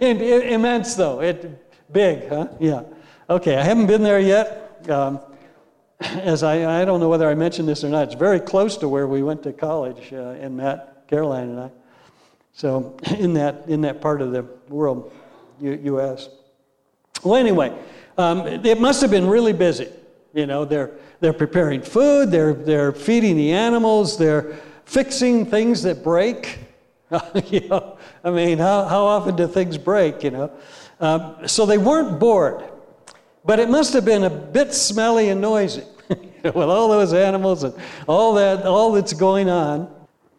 [0.00, 1.20] Immense though.
[1.20, 2.46] It big, huh?
[2.60, 2.84] Yeah.
[3.28, 4.88] Okay, I haven't been there yet.
[4.88, 5.18] Um,
[5.98, 8.88] as I, I don't know whether I mentioned this or not, it's very close to
[8.88, 11.70] where we went to college, uh, and Matt, Caroline, and I.
[12.52, 15.12] So in that in that part of the world,
[15.60, 16.28] U.S.
[17.22, 17.76] Well, anyway,
[18.18, 19.88] um, it must have been really busy.
[20.34, 26.02] You know, they're they're preparing food, they're they're feeding the animals, they're fixing things that
[26.02, 26.58] break.
[27.46, 30.22] you know, I mean, how, how often do things break?
[30.24, 30.52] You know,
[31.00, 32.64] um, so they weren't bored.
[33.44, 37.72] But it must have been a bit smelly and noisy with all those animals and
[38.08, 39.88] all that, all that's going on.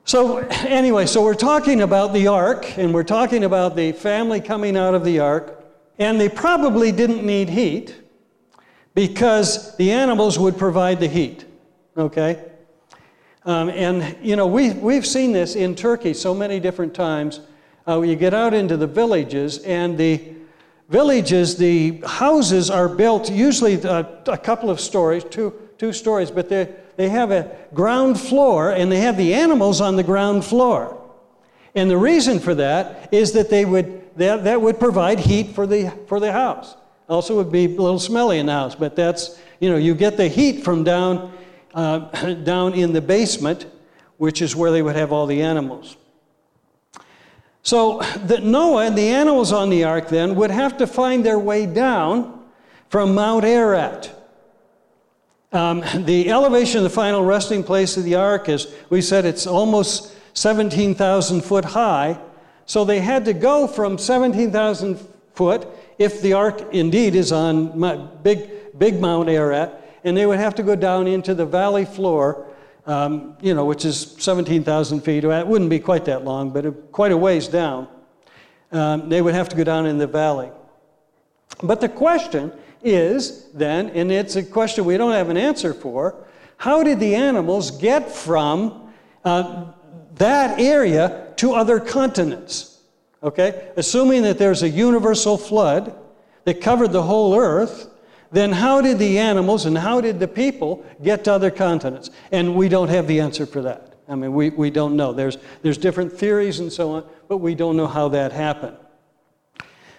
[0.08, 4.78] So, anyway, so we're talking about the ark, and we're talking about the family coming
[4.78, 5.62] out of the ark,
[6.00, 7.94] and they probably didn't need heat
[8.96, 11.44] because the animals would provide the heat,
[11.98, 12.42] okay?
[13.44, 17.42] Um, and, you know, we, we've seen this in Turkey so many different times.
[17.86, 20.24] Uh, you get out into the villages, and the
[20.88, 26.32] villages, the houses are built usually a, uh, a couple of stories, two, two stories,
[26.32, 30.44] but they, they have a ground floor and they have the animals on the ground
[30.44, 31.02] floor.
[31.76, 35.68] And the reason for that is that they would, that, that would provide heat for
[35.68, 36.76] the, for the house.
[37.08, 40.18] Also would be a little smelly in the house, but that's, you know, you get
[40.18, 41.32] the heat from down,
[41.76, 43.68] uh, down in the basement,
[44.18, 45.96] which is where they would have all the animals.
[47.62, 51.38] So that Noah and the animals on the ark then would have to find their
[51.38, 52.44] way down
[52.90, 54.17] from Mount Ararat.
[55.52, 59.48] Um, the elevation of the final resting place of the ark is, we said it's
[59.48, 62.20] almost 17,000 foot high.
[62.66, 65.00] So they had to go from 17,000
[65.34, 65.68] foot,
[65.98, 67.80] if the ark indeed is on
[68.24, 72.48] big, big Mount Ararat, and they would have to go down into the valley floor
[72.88, 75.26] um, you know, which is 17,000 feet.
[75.26, 77.88] It wouldn't be quite that long, but quite a ways down.
[78.72, 80.50] Um, they would have to go down in the valley.
[81.62, 82.52] But the question
[82.84, 86.26] is then, and it's a question we don't have an answer for,
[86.58, 88.92] how did the animals get from
[89.24, 89.66] uh,
[90.16, 92.80] that area to other continents?
[93.22, 93.72] Okay?
[93.78, 95.96] Assuming that there's a universal flood
[96.46, 97.90] that covered the whole earth,
[98.32, 102.10] then how did the animals and how did the people get to other continents?
[102.32, 103.96] And we don't have the answer for that.
[104.10, 105.14] I mean, we, we don't know.
[105.14, 108.78] There's, there's different theories and so on, but we don't know how that happened.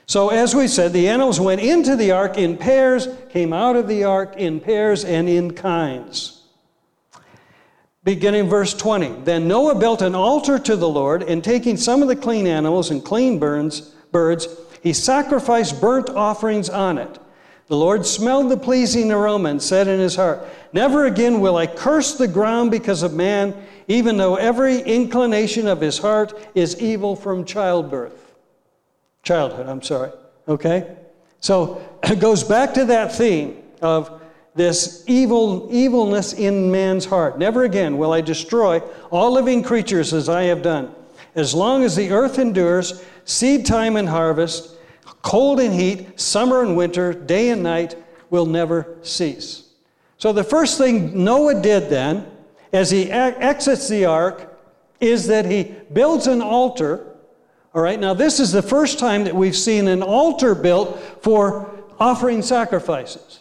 [0.08, 3.88] So, as we said, the animals went into the ark in pairs, came out of
[3.88, 6.40] the ark in pairs and in kinds.
[8.04, 9.24] Beginning verse 20.
[9.24, 12.90] Then Noah built an altar to the Lord, and taking some of the clean animals
[12.90, 14.48] and clean burns, birds,
[14.82, 17.18] he sacrificed burnt offerings on it.
[17.66, 20.40] The Lord smelled the pleasing aroma and said in his heart,
[20.72, 23.54] Never again will I curse the ground because of man,
[23.88, 28.27] even though every inclination of his heart is evil from childbirth.
[29.22, 30.10] Childhood, I'm sorry.
[30.46, 30.96] Okay?
[31.40, 34.22] So it goes back to that theme of
[34.54, 37.38] this evil evilness in man's heart.
[37.38, 40.94] Never again will I destroy all living creatures as I have done.
[41.34, 44.78] As long as the earth endures, seed time and harvest,
[45.22, 47.96] Cold and heat, summer and winter, day and night
[48.30, 49.64] will never cease.
[50.16, 52.26] So, the first thing Noah did then,
[52.72, 54.58] as he exits the ark,
[55.00, 57.07] is that he builds an altar.
[57.78, 61.80] All right, now this is the first time that we've seen an altar built for
[62.00, 63.38] offering sacrifices.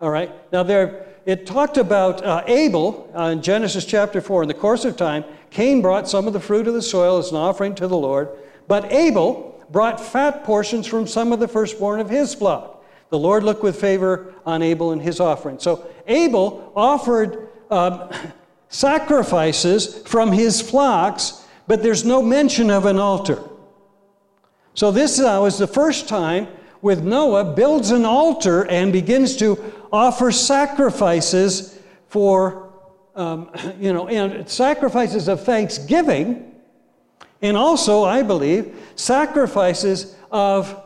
[0.00, 4.42] All right, now there, it talked about uh, Abel uh, in Genesis chapter 4.
[4.42, 7.32] In the course of time, Cain brought some of the fruit of the soil as
[7.32, 8.28] an offering to the Lord,
[8.68, 12.84] but Abel, brought fat portions from some of the firstborn of his flock.
[13.08, 15.58] The Lord looked with favor on Abel and his offering.
[15.58, 18.08] So Abel offered um,
[18.68, 23.42] sacrifices from his flocks, but there's no mention of an altar.
[24.74, 26.48] So this now is the first time
[26.82, 29.58] with Noah builds an altar and begins to
[29.92, 32.72] offer sacrifices for,
[33.14, 33.50] um,
[33.80, 36.56] you know, and sacrifices of thanksgiving
[37.42, 40.82] And also, I believe, sacrifices of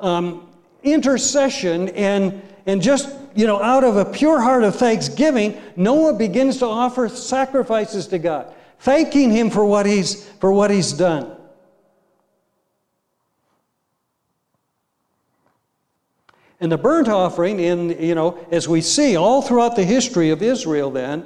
[0.00, 0.48] um,
[0.82, 6.58] intercession and, and just, you know, out of a pure heart of thanksgiving, Noah begins
[6.58, 11.34] to offer sacrifices to God, thanking him for what he's, for what he's done.
[16.60, 20.42] And the burnt offering, in, you know, as we see all throughout the history of
[20.42, 21.24] Israel then,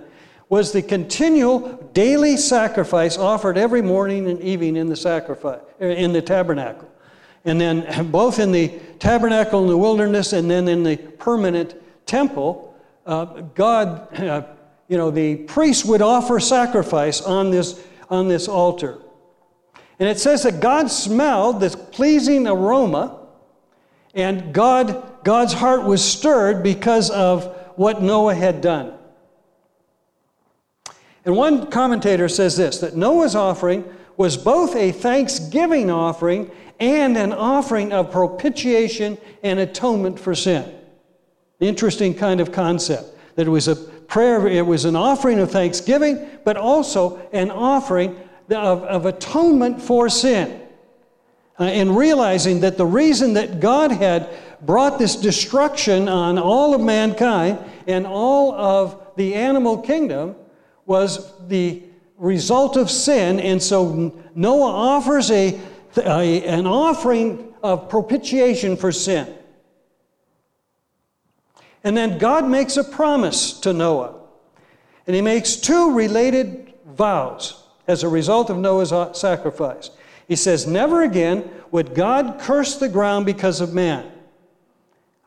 [0.48, 6.20] was the continual daily sacrifice offered every morning and evening in the sacrifice in the
[6.20, 6.86] tabernacle.
[7.46, 11.74] And then both in the tabernacle in the wilderness and then in the permanent
[12.04, 12.76] temple,
[13.06, 13.24] uh,
[13.54, 14.42] God, uh,
[14.92, 18.98] you know, the priest would offer sacrifice on this, on this altar.
[19.98, 23.20] And it says that God smelled this pleasing aroma,
[24.14, 28.92] and God God's heart was stirred because of what Noah had done.
[31.24, 33.86] And one commentator says this that Noah's offering
[34.18, 40.70] was both a thanksgiving offering and an offering of propitiation and atonement for sin.
[41.60, 46.28] Interesting kind of concept that it was a prayer, it was an offering of thanksgiving,
[46.44, 48.14] but also an offering
[48.50, 50.60] of, of atonement for sin.
[51.58, 54.28] Uh, and realizing that the reason that God had
[54.60, 60.36] brought this destruction on all of mankind and all of the animal kingdom
[60.84, 61.82] was the
[62.18, 63.40] result of sin.
[63.40, 65.58] And so Noah offers a,
[65.96, 69.34] a, an offering of propitiation for sin.
[71.84, 74.20] And then God makes a promise to Noah.
[75.06, 79.90] And he makes two related vows as a result of Noah's sacrifice.
[80.28, 84.10] He says, Never again would God curse the ground because of man.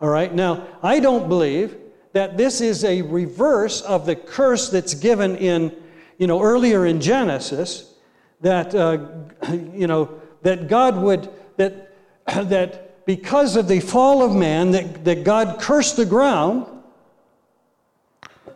[0.01, 1.77] All right, now, I don't believe
[2.13, 5.75] that this is a reverse of the curse that's given in,
[6.17, 7.93] you know, earlier in Genesis,
[8.41, 8.97] that, uh,
[9.51, 11.93] you know, that God would, that,
[12.25, 16.65] that because of the fall of man, that, that God cursed the ground.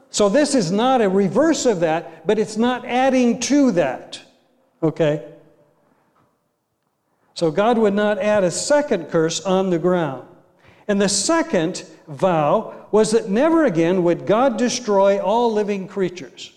[0.10, 4.20] So this is not a reverse of that, but it's not adding to that.
[4.82, 5.24] Okay?
[7.36, 10.28] So God would not add a second curse on the ground.
[10.88, 16.52] And the second vow was that never again would God destroy all living creatures.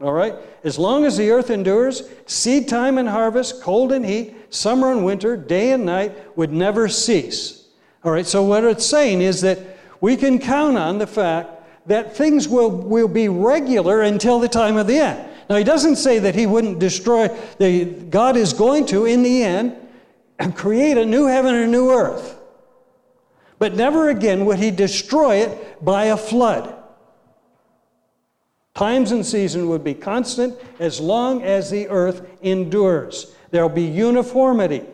[0.00, 0.34] All right?
[0.62, 5.04] As long as the earth endures, seed time and harvest, cold and heat, summer and
[5.04, 7.68] winter, day and night would never cease.
[8.04, 9.58] All right, so what it's saying is that
[10.00, 11.50] we can count on the fact
[11.86, 15.28] that things will, will be regular until the time of the end.
[15.48, 17.28] Now, he doesn't say that he wouldn't destroy,
[17.58, 19.76] the, God is going to, in the end,
[20.54, 22.38] create a new heaven and a new earth.
[23.58, 26.75] But never again would he destroy it by a flood.
[28.76, 33.34] Times and seasons would be constant as long as the earth endures.
[33.50, 34.84] There'll be uniformity,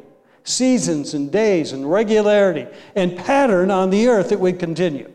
[0.44, 5.10] seasons and days and regularity and pattern on the earth that would continue.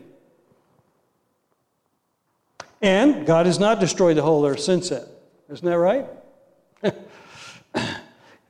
[2.82, 5.06] And God has not destroyed the whole earth since then.
[5.48, 6.06] Isn't that right?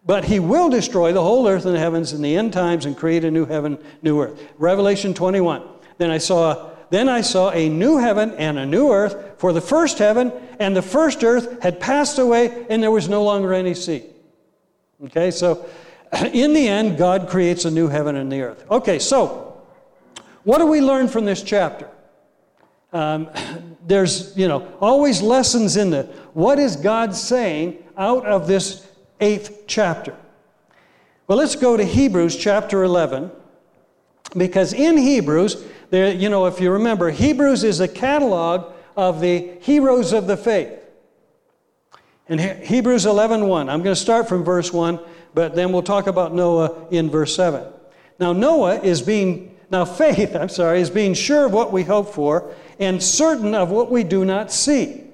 [0.09, 2.97] But he will destroy the whole earth and the heavens in the end times and
[2.97, 4.41] create a new heaven, new earth.
[4.57, 5.63] Revelation 21.
[5.99, 9.61] Then I saw then I saw a new heaven and a new earth, for the
[9.61, 13.75] first heaven and the first earth had passed away, and there was no longer any
[13.75, 14.05] sea.
[15.05, 15.69] Okay, so
[16.33, 18.65] in the end, God creates a new heaven and the earth.
[18.71, 19.63] Okay, so
[20.45, 21.89] what do we learn from this chapter?
[22.93, 23.31] Um,
[23.87, 26.07] there's, you know, always lessons in it.
[26.33, 28.89] What is God saying out of this
[29.21, 30.17] eighth chapter.
[31.27, 33.31] Well, let's go to Hebrews chapter 11,
[34.37, 39.53] because in Hebrews, there, you know, if you remember, Hebrews is a catalog of the
[39.61, 40.73] heroes of the faith.
[42.29, 45.01] In Hebrews 11:1, I'm going to start from verse 1,
[45.35, 47.65] but then we'll talk about Noah in verse 7.
[48.19, 52.13] Now Noah is being now faith, I'm sorry, is being sure of what we hope
[52.13, 55.05] for and certain of what we do not see.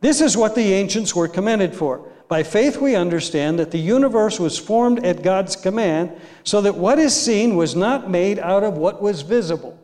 [0.00, 2.08] This is what the ancients were commended for.
[2.26, 6.98] By faith, we understand that the universe was formed at God's command, so that what
[6.98, 9.78] is seen was not made out of what was visible.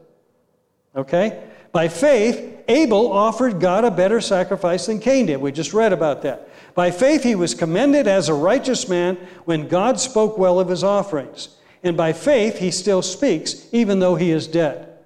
[0.96, 1.42] Okay?
[1.72, 5.40] By faith, Abel offered God a better sacrifice than Cain did.
[5.40, 6.48] We just read about that.
[6.74, 10.84] By faith, he was commended as a righteous man when God spoke well of his
[10.84, 11.48] offerings.
[11.82, 14.98] And by faith, he still speaks, even though he is dead.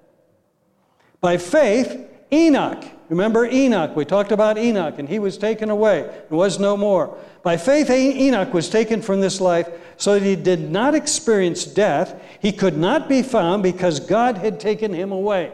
[1.21, 6.37] By faith, Enoch, remember Enoch, we talked about Enoch, and he was taken away and
[6.37, 7.17] was no more.
[7.43, 12.19] By faith, Enoch was taken from this life so that he did not experience death.
[12.41, 15.51] He could not be found because God had taken him away.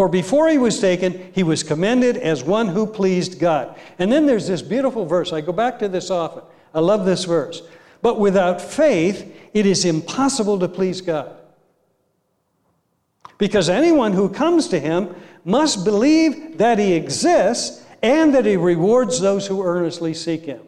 [0.00, 3.78] For before he was taken, he was commended as one who pleased God.
[3.98, 5.30] And then there's this beautiful verse.
[5.30, 6.42] I go back to this often.
[6.72, 7.60] I love this verse.
[8.00, 11.36] But without faith, it is impossible to please God.
[13.36, 19.20] Because anyone who comes to him must believe that he exists and that he rewards
[19.20, 20.62] those who earnestly seek him.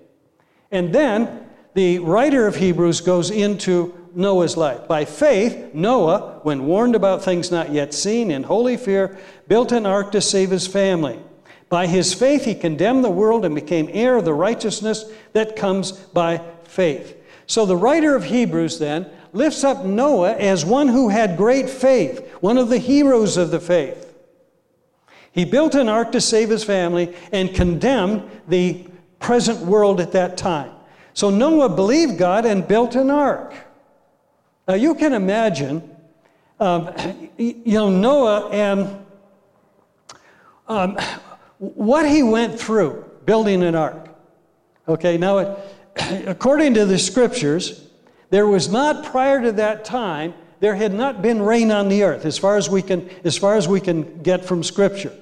[0.70, 4.86] And then the writer of Hebrews goes into Noah's life.
[4.86, 9.86] By faith, Noah, when warned about things not yet seen, in holy fear, built an
[9.86, 11.18] ark to save his family.
[11.68, 15.92] By his faith, he condemned the world and became heir of the righteousness that comes
[15.92, 17.16] by faith.
[17.46, 22.26] So the writer of Hebrews then lifts up Noah as one who had great faith,
[22.40, 24.14] one of the heroes of the faith.
[25.32, 28.86] He built an ark to save his family and condemned the
[29.18, 30.72] present world at that time.
[31.14, 33.54] So Noah believed God and built an ark.
[34.68, 35.88] Now you can imagine,
[36.60, 36.90] um,
[37.36, 39.04] you know, Noah and
[40.68, 40.96] um,
[41.58, 44.08] what he went through building an ark.
[44.88, 45.58] Okay, now,
[46.26, 47.88] according to the scriptures,
[48.30, 52.24] there was not prior to that time, there had not been rain on the earth,
[52.24, 55.12] as far as we can, as far as we can get from scripture.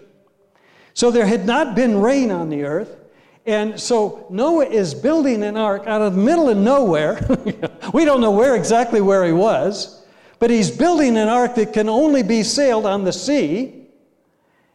[0.92, 2.99] So there had not been rain on the earth.
[3.46, 7.26] And so Noah is building an ark out of the middle of nowhere.
[7.94, 10.04] we don't know where exactly where he was,
[10.38, 13.76] but he's building an ark that can only be sailed on the sea.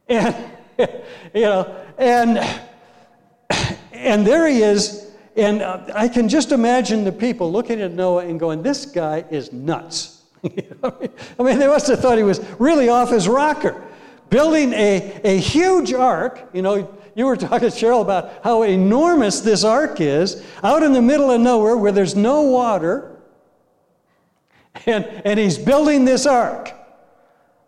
[0.07, 0.35] And
[1.33, 2.37] you know, and
[3.91, 8.25] and there he is, and uh, I can just imagine the people looking at Noah
[8.27, 12.89] and going, "This guy is nuts." I mean, they must have thought he was really
[12.89, 13.83] off his rocker,
[14.29, 16.49] building a, a huge ark.
[16.53, 20.91] You know, you were talking to Cheryl about how enormous this ark is, out in
[20.93, 23.17] the middle of nowhere where there's no water,
[24.85, 26.73] and, and he's building this ark.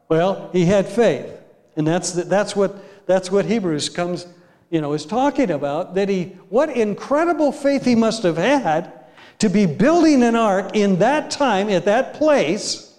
[0.10, 1.32] Well, he had faith.
[1.78, 4.28] And that's, the, that's, what, that's what Hebrews comes,
[4.70, 5.96] you know, is talking about.
[5.96, 8.92] That he, what incredible faith he must have had
[9.40, 12.94] to be building an ark in that time, at that place,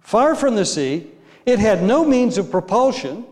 [0.00, 1.08] far from the sea.
[1.44, 3.26] It had no means of propulsion.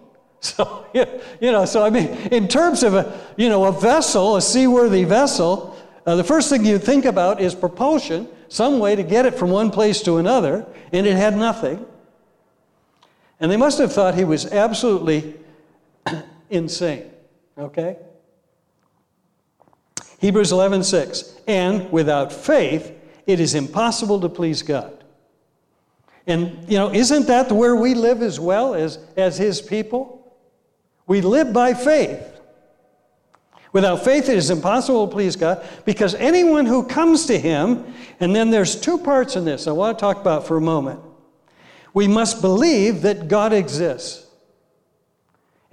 [0.46, 0.86] So,
[1.40, 5.04] you know, so I mean, in terms of a, you know, a vessel, a seaworthy
[5.04, 5.76] vessel,
[6.06, 9.50] uh, the first thing you think about is propulsion, some way to get it from
[9.50, 11.84] one place to another, and it had nothing.
[13.40, 15.34] And they must have thought he was absolutely
[16.50, 17.10] insane.
[17.58, 17.96] Okay?
[20.18, 21.40] Hebrews 11:6.
[21.46, 22.92] And without faith,
[23.26, 25.04] it is impossible to please God.
[26.26, 30.15] And you know, isn't that where we live as well as, as his people?
[31.06, 32.20] We live by faith.
[33.72, 38.34] Without faith, it is impossible to please God because anyone who comes to him, and
[38.34, 41.00] then there's two parts in this I want to talk about for a moment
[41.96, 44.26] we must believe that God exists.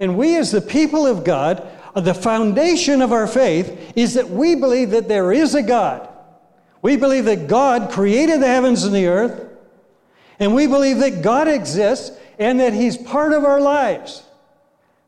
[0.00, 4.54] And we, as the people of God, the foundation of our faith is that we
[4.54, 6.08] believe that there is a God.
[6.80, 9.50] We believe that God created the heavens and the earth,
[10.38, 14.22] and we believe that God exists and that He's part of our lives.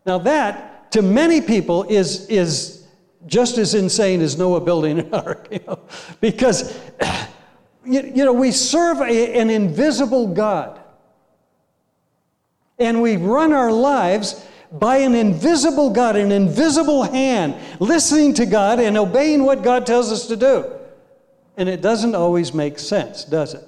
[0.07, 2.87] Now, that to many people is, is
[3.27, 5.81] just as insane as Noah building an ark, you know,
[6.21, 6.79] because
[7.85, 10.81] you, you know, we serve a, an invisible God.
[12.79, 18.81] And we run our lives by an invisible God, an invisible hand, listening to God
[18.81, 20.71] and obeying what God tells us to do.
[21.57, 23.65] And it doesn't always make sense, does it?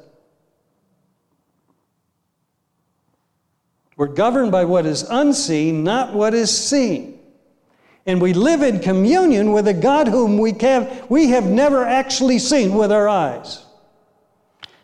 [3.99, 7.19] We're governed by what is unseen, not what is seen.
[8.07, 12.39] And we live in communion with a God whom we, can, we have never actually
[12.39, 13.67] seen with our eyes.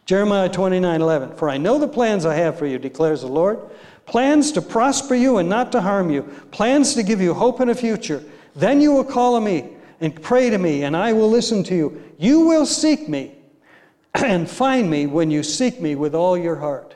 [0.04, 1.36] Jeremiah 29 11.
[1.36, 3.60] For I know the plans I have for you, declares the Lord
[4.04, 7.70] plans to prosper you and not to harm you, plans to give you hope and
[7.70, 8.22] a future.
[8.54, 11.74] Then you will call on me and pray to me, and I will listen to
[11.74, 12.02] you.
[12.18, 13.36] You will seek me
[14.14, 16.94] and find me when you seek me with all your heart.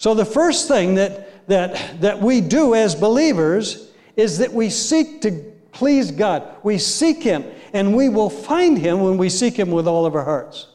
[0.00, 5.20] So, the first thing that, that, that we do as believers is that we seek
[5.20, 6.56] to please God.
[6.62, 7.44] We seek Him,
[7.74, 10.68] and we will find Him when we seek Him with all of our hearts.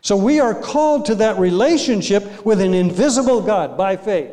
[0.00, 4.30] So we are called to that relationship with an invisible God by faith.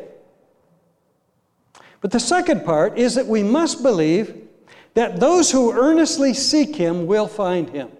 [2.00, 4.46] But the second part is that we must believe
[4.94, 7.90] that those who earnestly seek Him will find Him.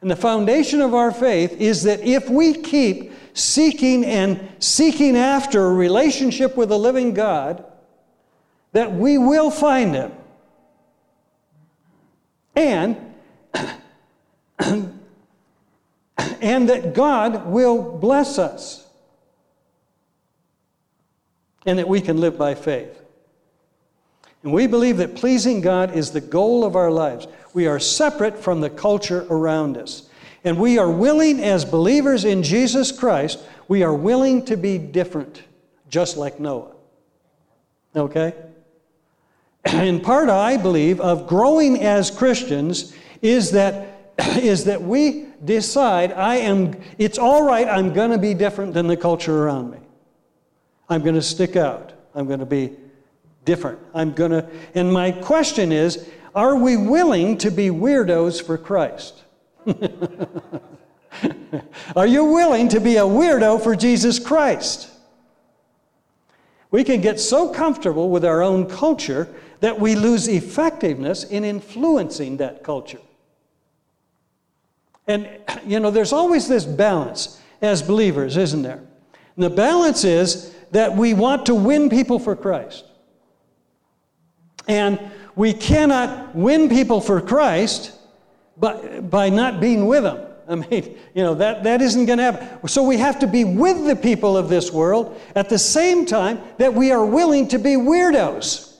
[0.00, 5.66] And the foundation of our faith is that if we keep seeking and seeking after
[5.66, 7.64] a relationship with the living God,
[8.72, 10.12] that we will find Him.
[12.54, 12.96] And
[16.40, 18.88] and that God will bless us.
[21.66, 22.98] and that we can live by faith.
[24.42, 27.26] And we believe that pleasing God is the goal of our lives.
[27.54, 30.08] We are separate from the culture around us.
[30.44, 35.42] And we are willing, as believers in Jesus Christ, we are willing to be different,
[35.88, 36.74] just like Noah.
[37.96, 38.34] Okay?
[39.72, 46.36] In part, I believe, of growing as Christians is that, is that we decide I
[46.36, 49.78] am, it's all right, I'm going to be different than the culture around me.
[50.88, 51.92] I'm going to stick out.
[52.14, 52.76] I'm going to be
[53.48, 53.78] different.
[53.94, 59.22] I'm going to, and my question is are we willing to be weirdos for Christ?
[61.96, 64.90] are you willing to be a weirdo for Jesus Christ?
[66.70, 72.36] We can get so comfortable with our own culture that we lose effectiveness in influencing
[72.36, 73.00] that culture.
[75.06, 75.26] And,
[75.66, 78.82] you know, there's always this balance as believers, isn't there?
[79.36, 82.84] And the balance is that we want to win people for Christ.
[84.68, 85.00] And
[85.34, 87.92] we cannot win people for Christ
[88.56, 90.24] by, by not being with them.
[90.48, 92.68] I mean, you know, that, that isn't going to happen.
[92.68, 96.40] So we have to be with the people of this world at the same time
[96.56, 98.76] that we are willing to be weirdos.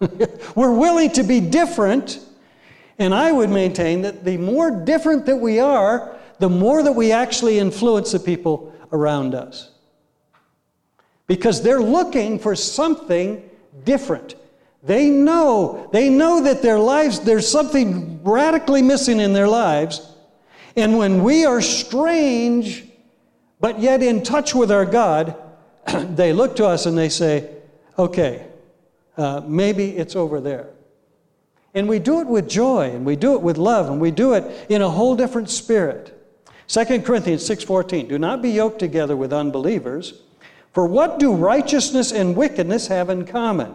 [0.54, 2.20] We're willing to be different.
[2.98, 7.10] And I would maintain that the more different that we are, the more that we
[7.10, 9.70] actually influence the people around us.
[11.26, 13.48] Because they're looking for something
[13.84, 14.34] different.
[14.82, 20.12] They know, they know that their lives, there's something radically missing in their lives
[20.76, 22.84] and when we are strange,
[23.60, 25.36] but yet in touch with our God,
[25.86, 27.50] they look to us and they say,
[27.98, 28.46] okay,
[29.16, 30.70] uh, maybe it's over there.
[31.74, 34.34] And we do it with joy, and we do it with love, and we do
[34.34, 36.18] it in a whole different spirit.
[36.68, 40.20] 2 Corinthians 6:14 Do not be yoked together with unbelievers,
[40.72, 43.74] for what do righteousness and wickedness have in common?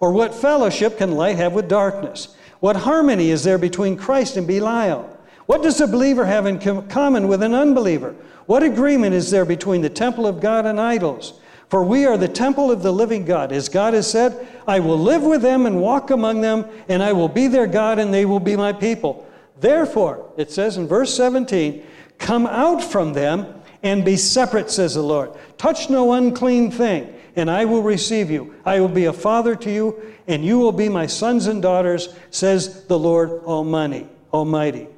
[0.00, 2.36] Or what fellowship can light have with darkness?
[2.60, 5.16] What harmony is there between Christ and Belial?
[5.46, 8.14] What does a believer have in common with an unbeliever?
[8.46, 11.34] What agreement is there between the temple of God and idols?
[11.68, 13.52] For we are the temple of the living God.
[13.52, 17.12] As God has said, I will live with them and walk among them, and I
[17.12, 19.26] will be their God, and they will be my people.
[19.60, 21.82] Therefore, it says in verse 17,
[22.18, 25.30] come out from them and be separate, says the Lord.
[25.58, 28.54] Touch no unclean thing, and I will receive you.
[28.64, 32.08] I will be a father to you, and you will be my sons and daughters,
[32.30, 34.06] says the Lord Almighty.
[34.32, 34.88] Almighty.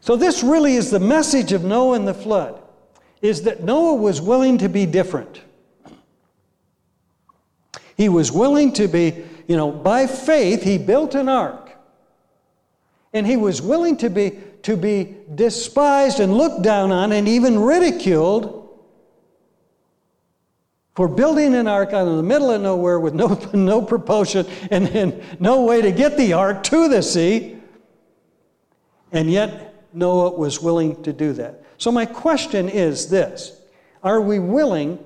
[0.00, 2.60] So this really is the message of Noah and the flood
[3.22, 5.42] is that Noah was willing to be different.
[7.96, 11.70] He was willing to be, you know, by faith he built an ark.
[13.12, 17.58] And he was willing to be to be despised and looked down on and even
[17.58, 18.59] ridiculed
[20.94, 24.88] for building an ark out in the middle of nowhere with no, no propulsion and,
[24.88, 27.56] and no way to get the ark to the sea.
[29.12, 31.64] And yet Noah was willing to do that.
[31.78, 33.60] So, my question is this
[34.02, 34.98] Are we willing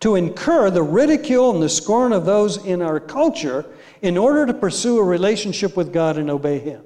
[0.00, 3.64] to incur the ridicule and the scorn of those in our culture
[4.02, 6.82] in order to pursue a relationship with God and obey Him?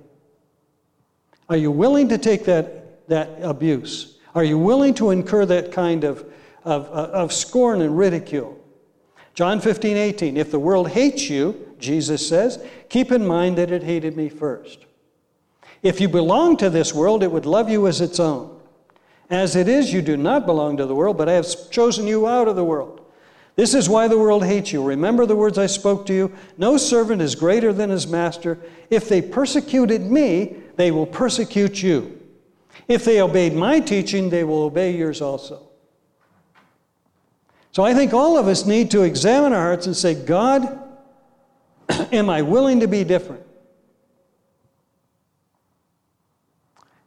[1.49, 4.19] Are you willing to take that, that abuse?
[4.35, 6.25] Are you willing to incur that kind of,
[6.71, 8.57] of, uh, of scorn and ridicule?
[9.35, 10.37] John 15, 18.
[10.37, 14.85] If the world hates you, Jesus says, keep in mind that it hated me first.
[15.83, 18.61] If you belong to this world, it would love you as its own.
[19.31, 22.27] As it is, you do not belong to the world, but I have chosen you
[22.27, 23.01] out of the world.
[23.57, 24.83] This is why the world hates you.
[24.83, 26.33] Remember the words I spoke to you.
[26.59, 28.59] No servant is greater than his master.
[28.91, 32.21] If they persecuted me, they will persecute you.
[32.89, 35.70] If they obeyed my teaching, they will obey yours also.
[37.73, 40.79] So I think all of us need to examine our hearts and say, God,
[42.13, 43.45] am I willing to be different?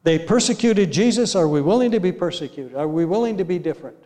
[0.03, 1.35] They persecuted Jesus.
[1.35, 2.75] Are we willing to be persecuted?
[2.75, 3.97] Are we willing to be different?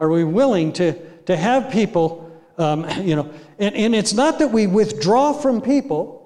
[0.00, 4.48] Are we willing to, to have people, um, you know, and, and it's not that
[4.48, 6.20] we withdraw from people,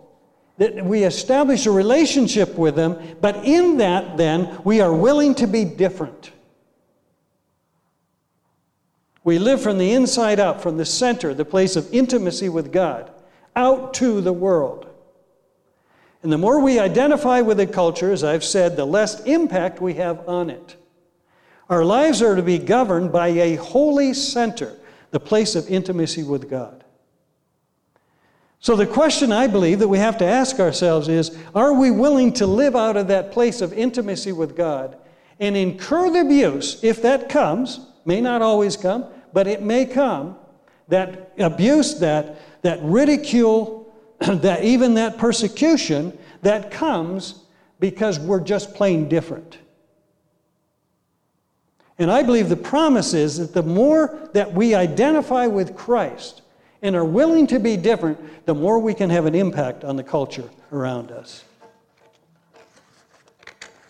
[0.56, 5.46] that we establish a relationship with them, but in that, then, we are willing to
[5.46, 6.32] be different.
[9.24, 13.10] We live from the inside out, from the center, the place of intimacy with God,
[13.56, 14.86] out to the world.
[16.22, 19.94] And the more we identify with a culture, as I've said, the less impact we
[19.94, 20.76] have on it.
[21.68, 24.74] Our lives are to be governed by a holy center,
[25.10, 26.84] the place of intimacy with God.
[28.60, 32.32] So, the question I believe that we have to ask ourselves is are we willing
[32.34, 34.96] to live out of that place of intimacy with God
[35.38, 37.80] and incur the abuse, if that comes?
[38.08, 39.04] May not always come,
[39.34, 40.36] but it may come.
[40.88, 47.44] That abuse, that, that ridicule, that even that persecution that comes
[47.78, 49.58] because we're just plain different.
[51.98, 56.40] And I believe the promise is that the more that we identify with Christ
[56.80, 60.04] and are willing to be different, the more we can have an impact on the
[60.04, 61.44] culture around us.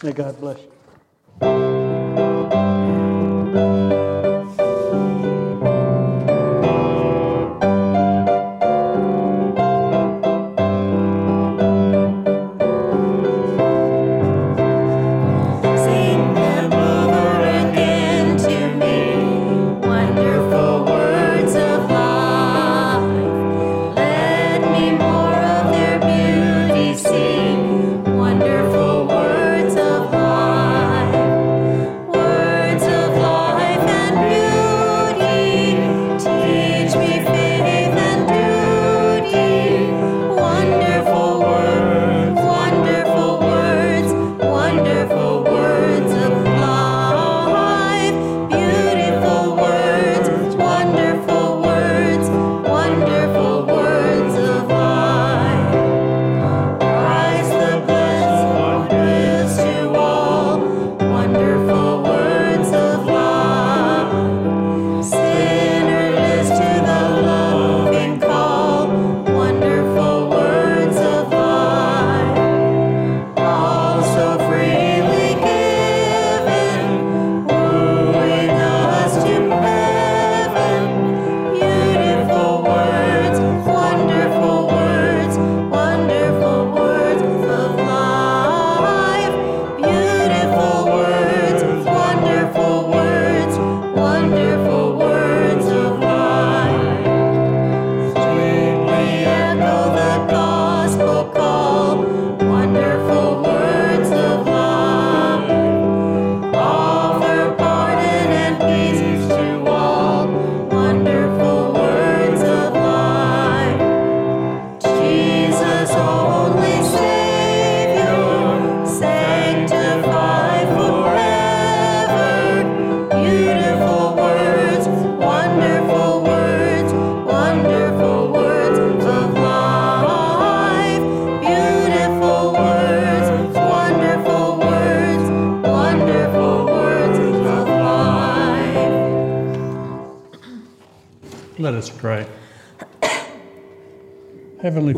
[0.03, 1.78] May God bless you.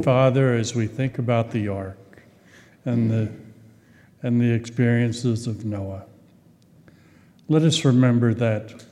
[0.03, 2.22] Father, as we think about the ark
[2.84, 3.30] and the,
[4.22, 6.05] and the experiences of Noah,
[7.48, 8.84] let us remember that,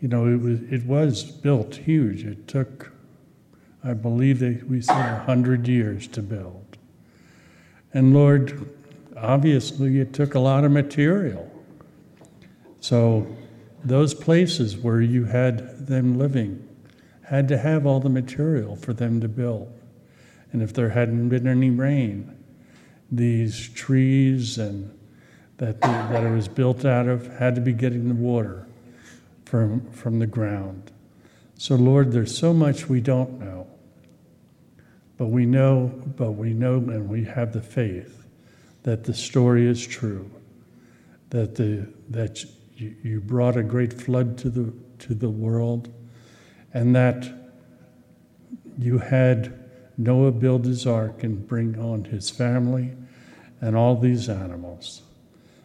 [0.00, 2.24] you know, it was, it was built huge.
[2.24, 2.92] It took,
[3.84, 6.78] I believe that we said, 100 years to build.
[7.92, 8.68] And Lord,
[9.16, 11.50] obviously it took a lot of material.
[12.80, 13.26] So
[13.84, 16.66] those places where you had them living
[17.22, 19.72] had to have all the material for them to build.
[20.54, 22.32] And if there hadn't been any rain,
[23.10, 24.96] these trees and
[25.56, 28.64] that, that it was built out of had to be getting the water
[29.46, 30.92] from, from the ground.
[31.58, 33.66] So, Lord, there's so much we don't know.
[35.16, 38.24] But we know, but we know and we have the faith
[38.84, 40.30] that the story is true,
[41.30, 42.44] that, the, that
[42.76, 45.92] you, you brought a great flood to the, to the world,
[46.72, 47.26] and that
[48.78, 49.63] you had
[49.96, 52.92] Noah build his ark and bring on his family
[53.60, 55.02] and all these animals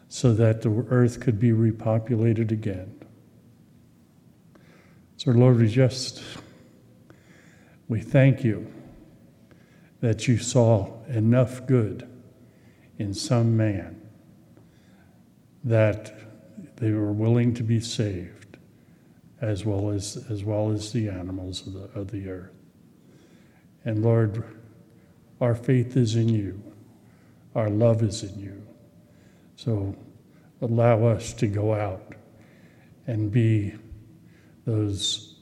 [0.07, 2.95] so that the earth could be repopulated again.
[5.17, 6.23] So, Lord, we just,
[7.87, 8.71] we thank you
[10.01, 12.07] that you saw enough good
[12.97, 14.01] in some man
[15.63, 16.15] that
[16.77, 18.57] they were willing to be saved
[19.41, 22.58] as well as, as well as the animals of the, of the earth.
[23.89, 24.43] And Lord,
[25.41, 26.61] our faith is in you,
[27.55, 28.61] our love is in you.
[29.55, 29.95] So
[30.61, 32.13] allow us to go out
[33.07, 33.73] and be
[34.65, 35.39] those,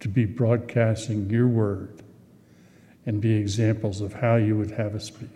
[0.00, 2.00] to be broadcasting your word
[3.04, 5.28] and be examples of how you would have us be,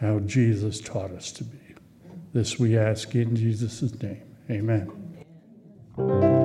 [0.00, 1.76] how Jesus taught us to be.
[2.32, 4.22] This we ask in Jesus' name.
[4.50, 6.43] Amen.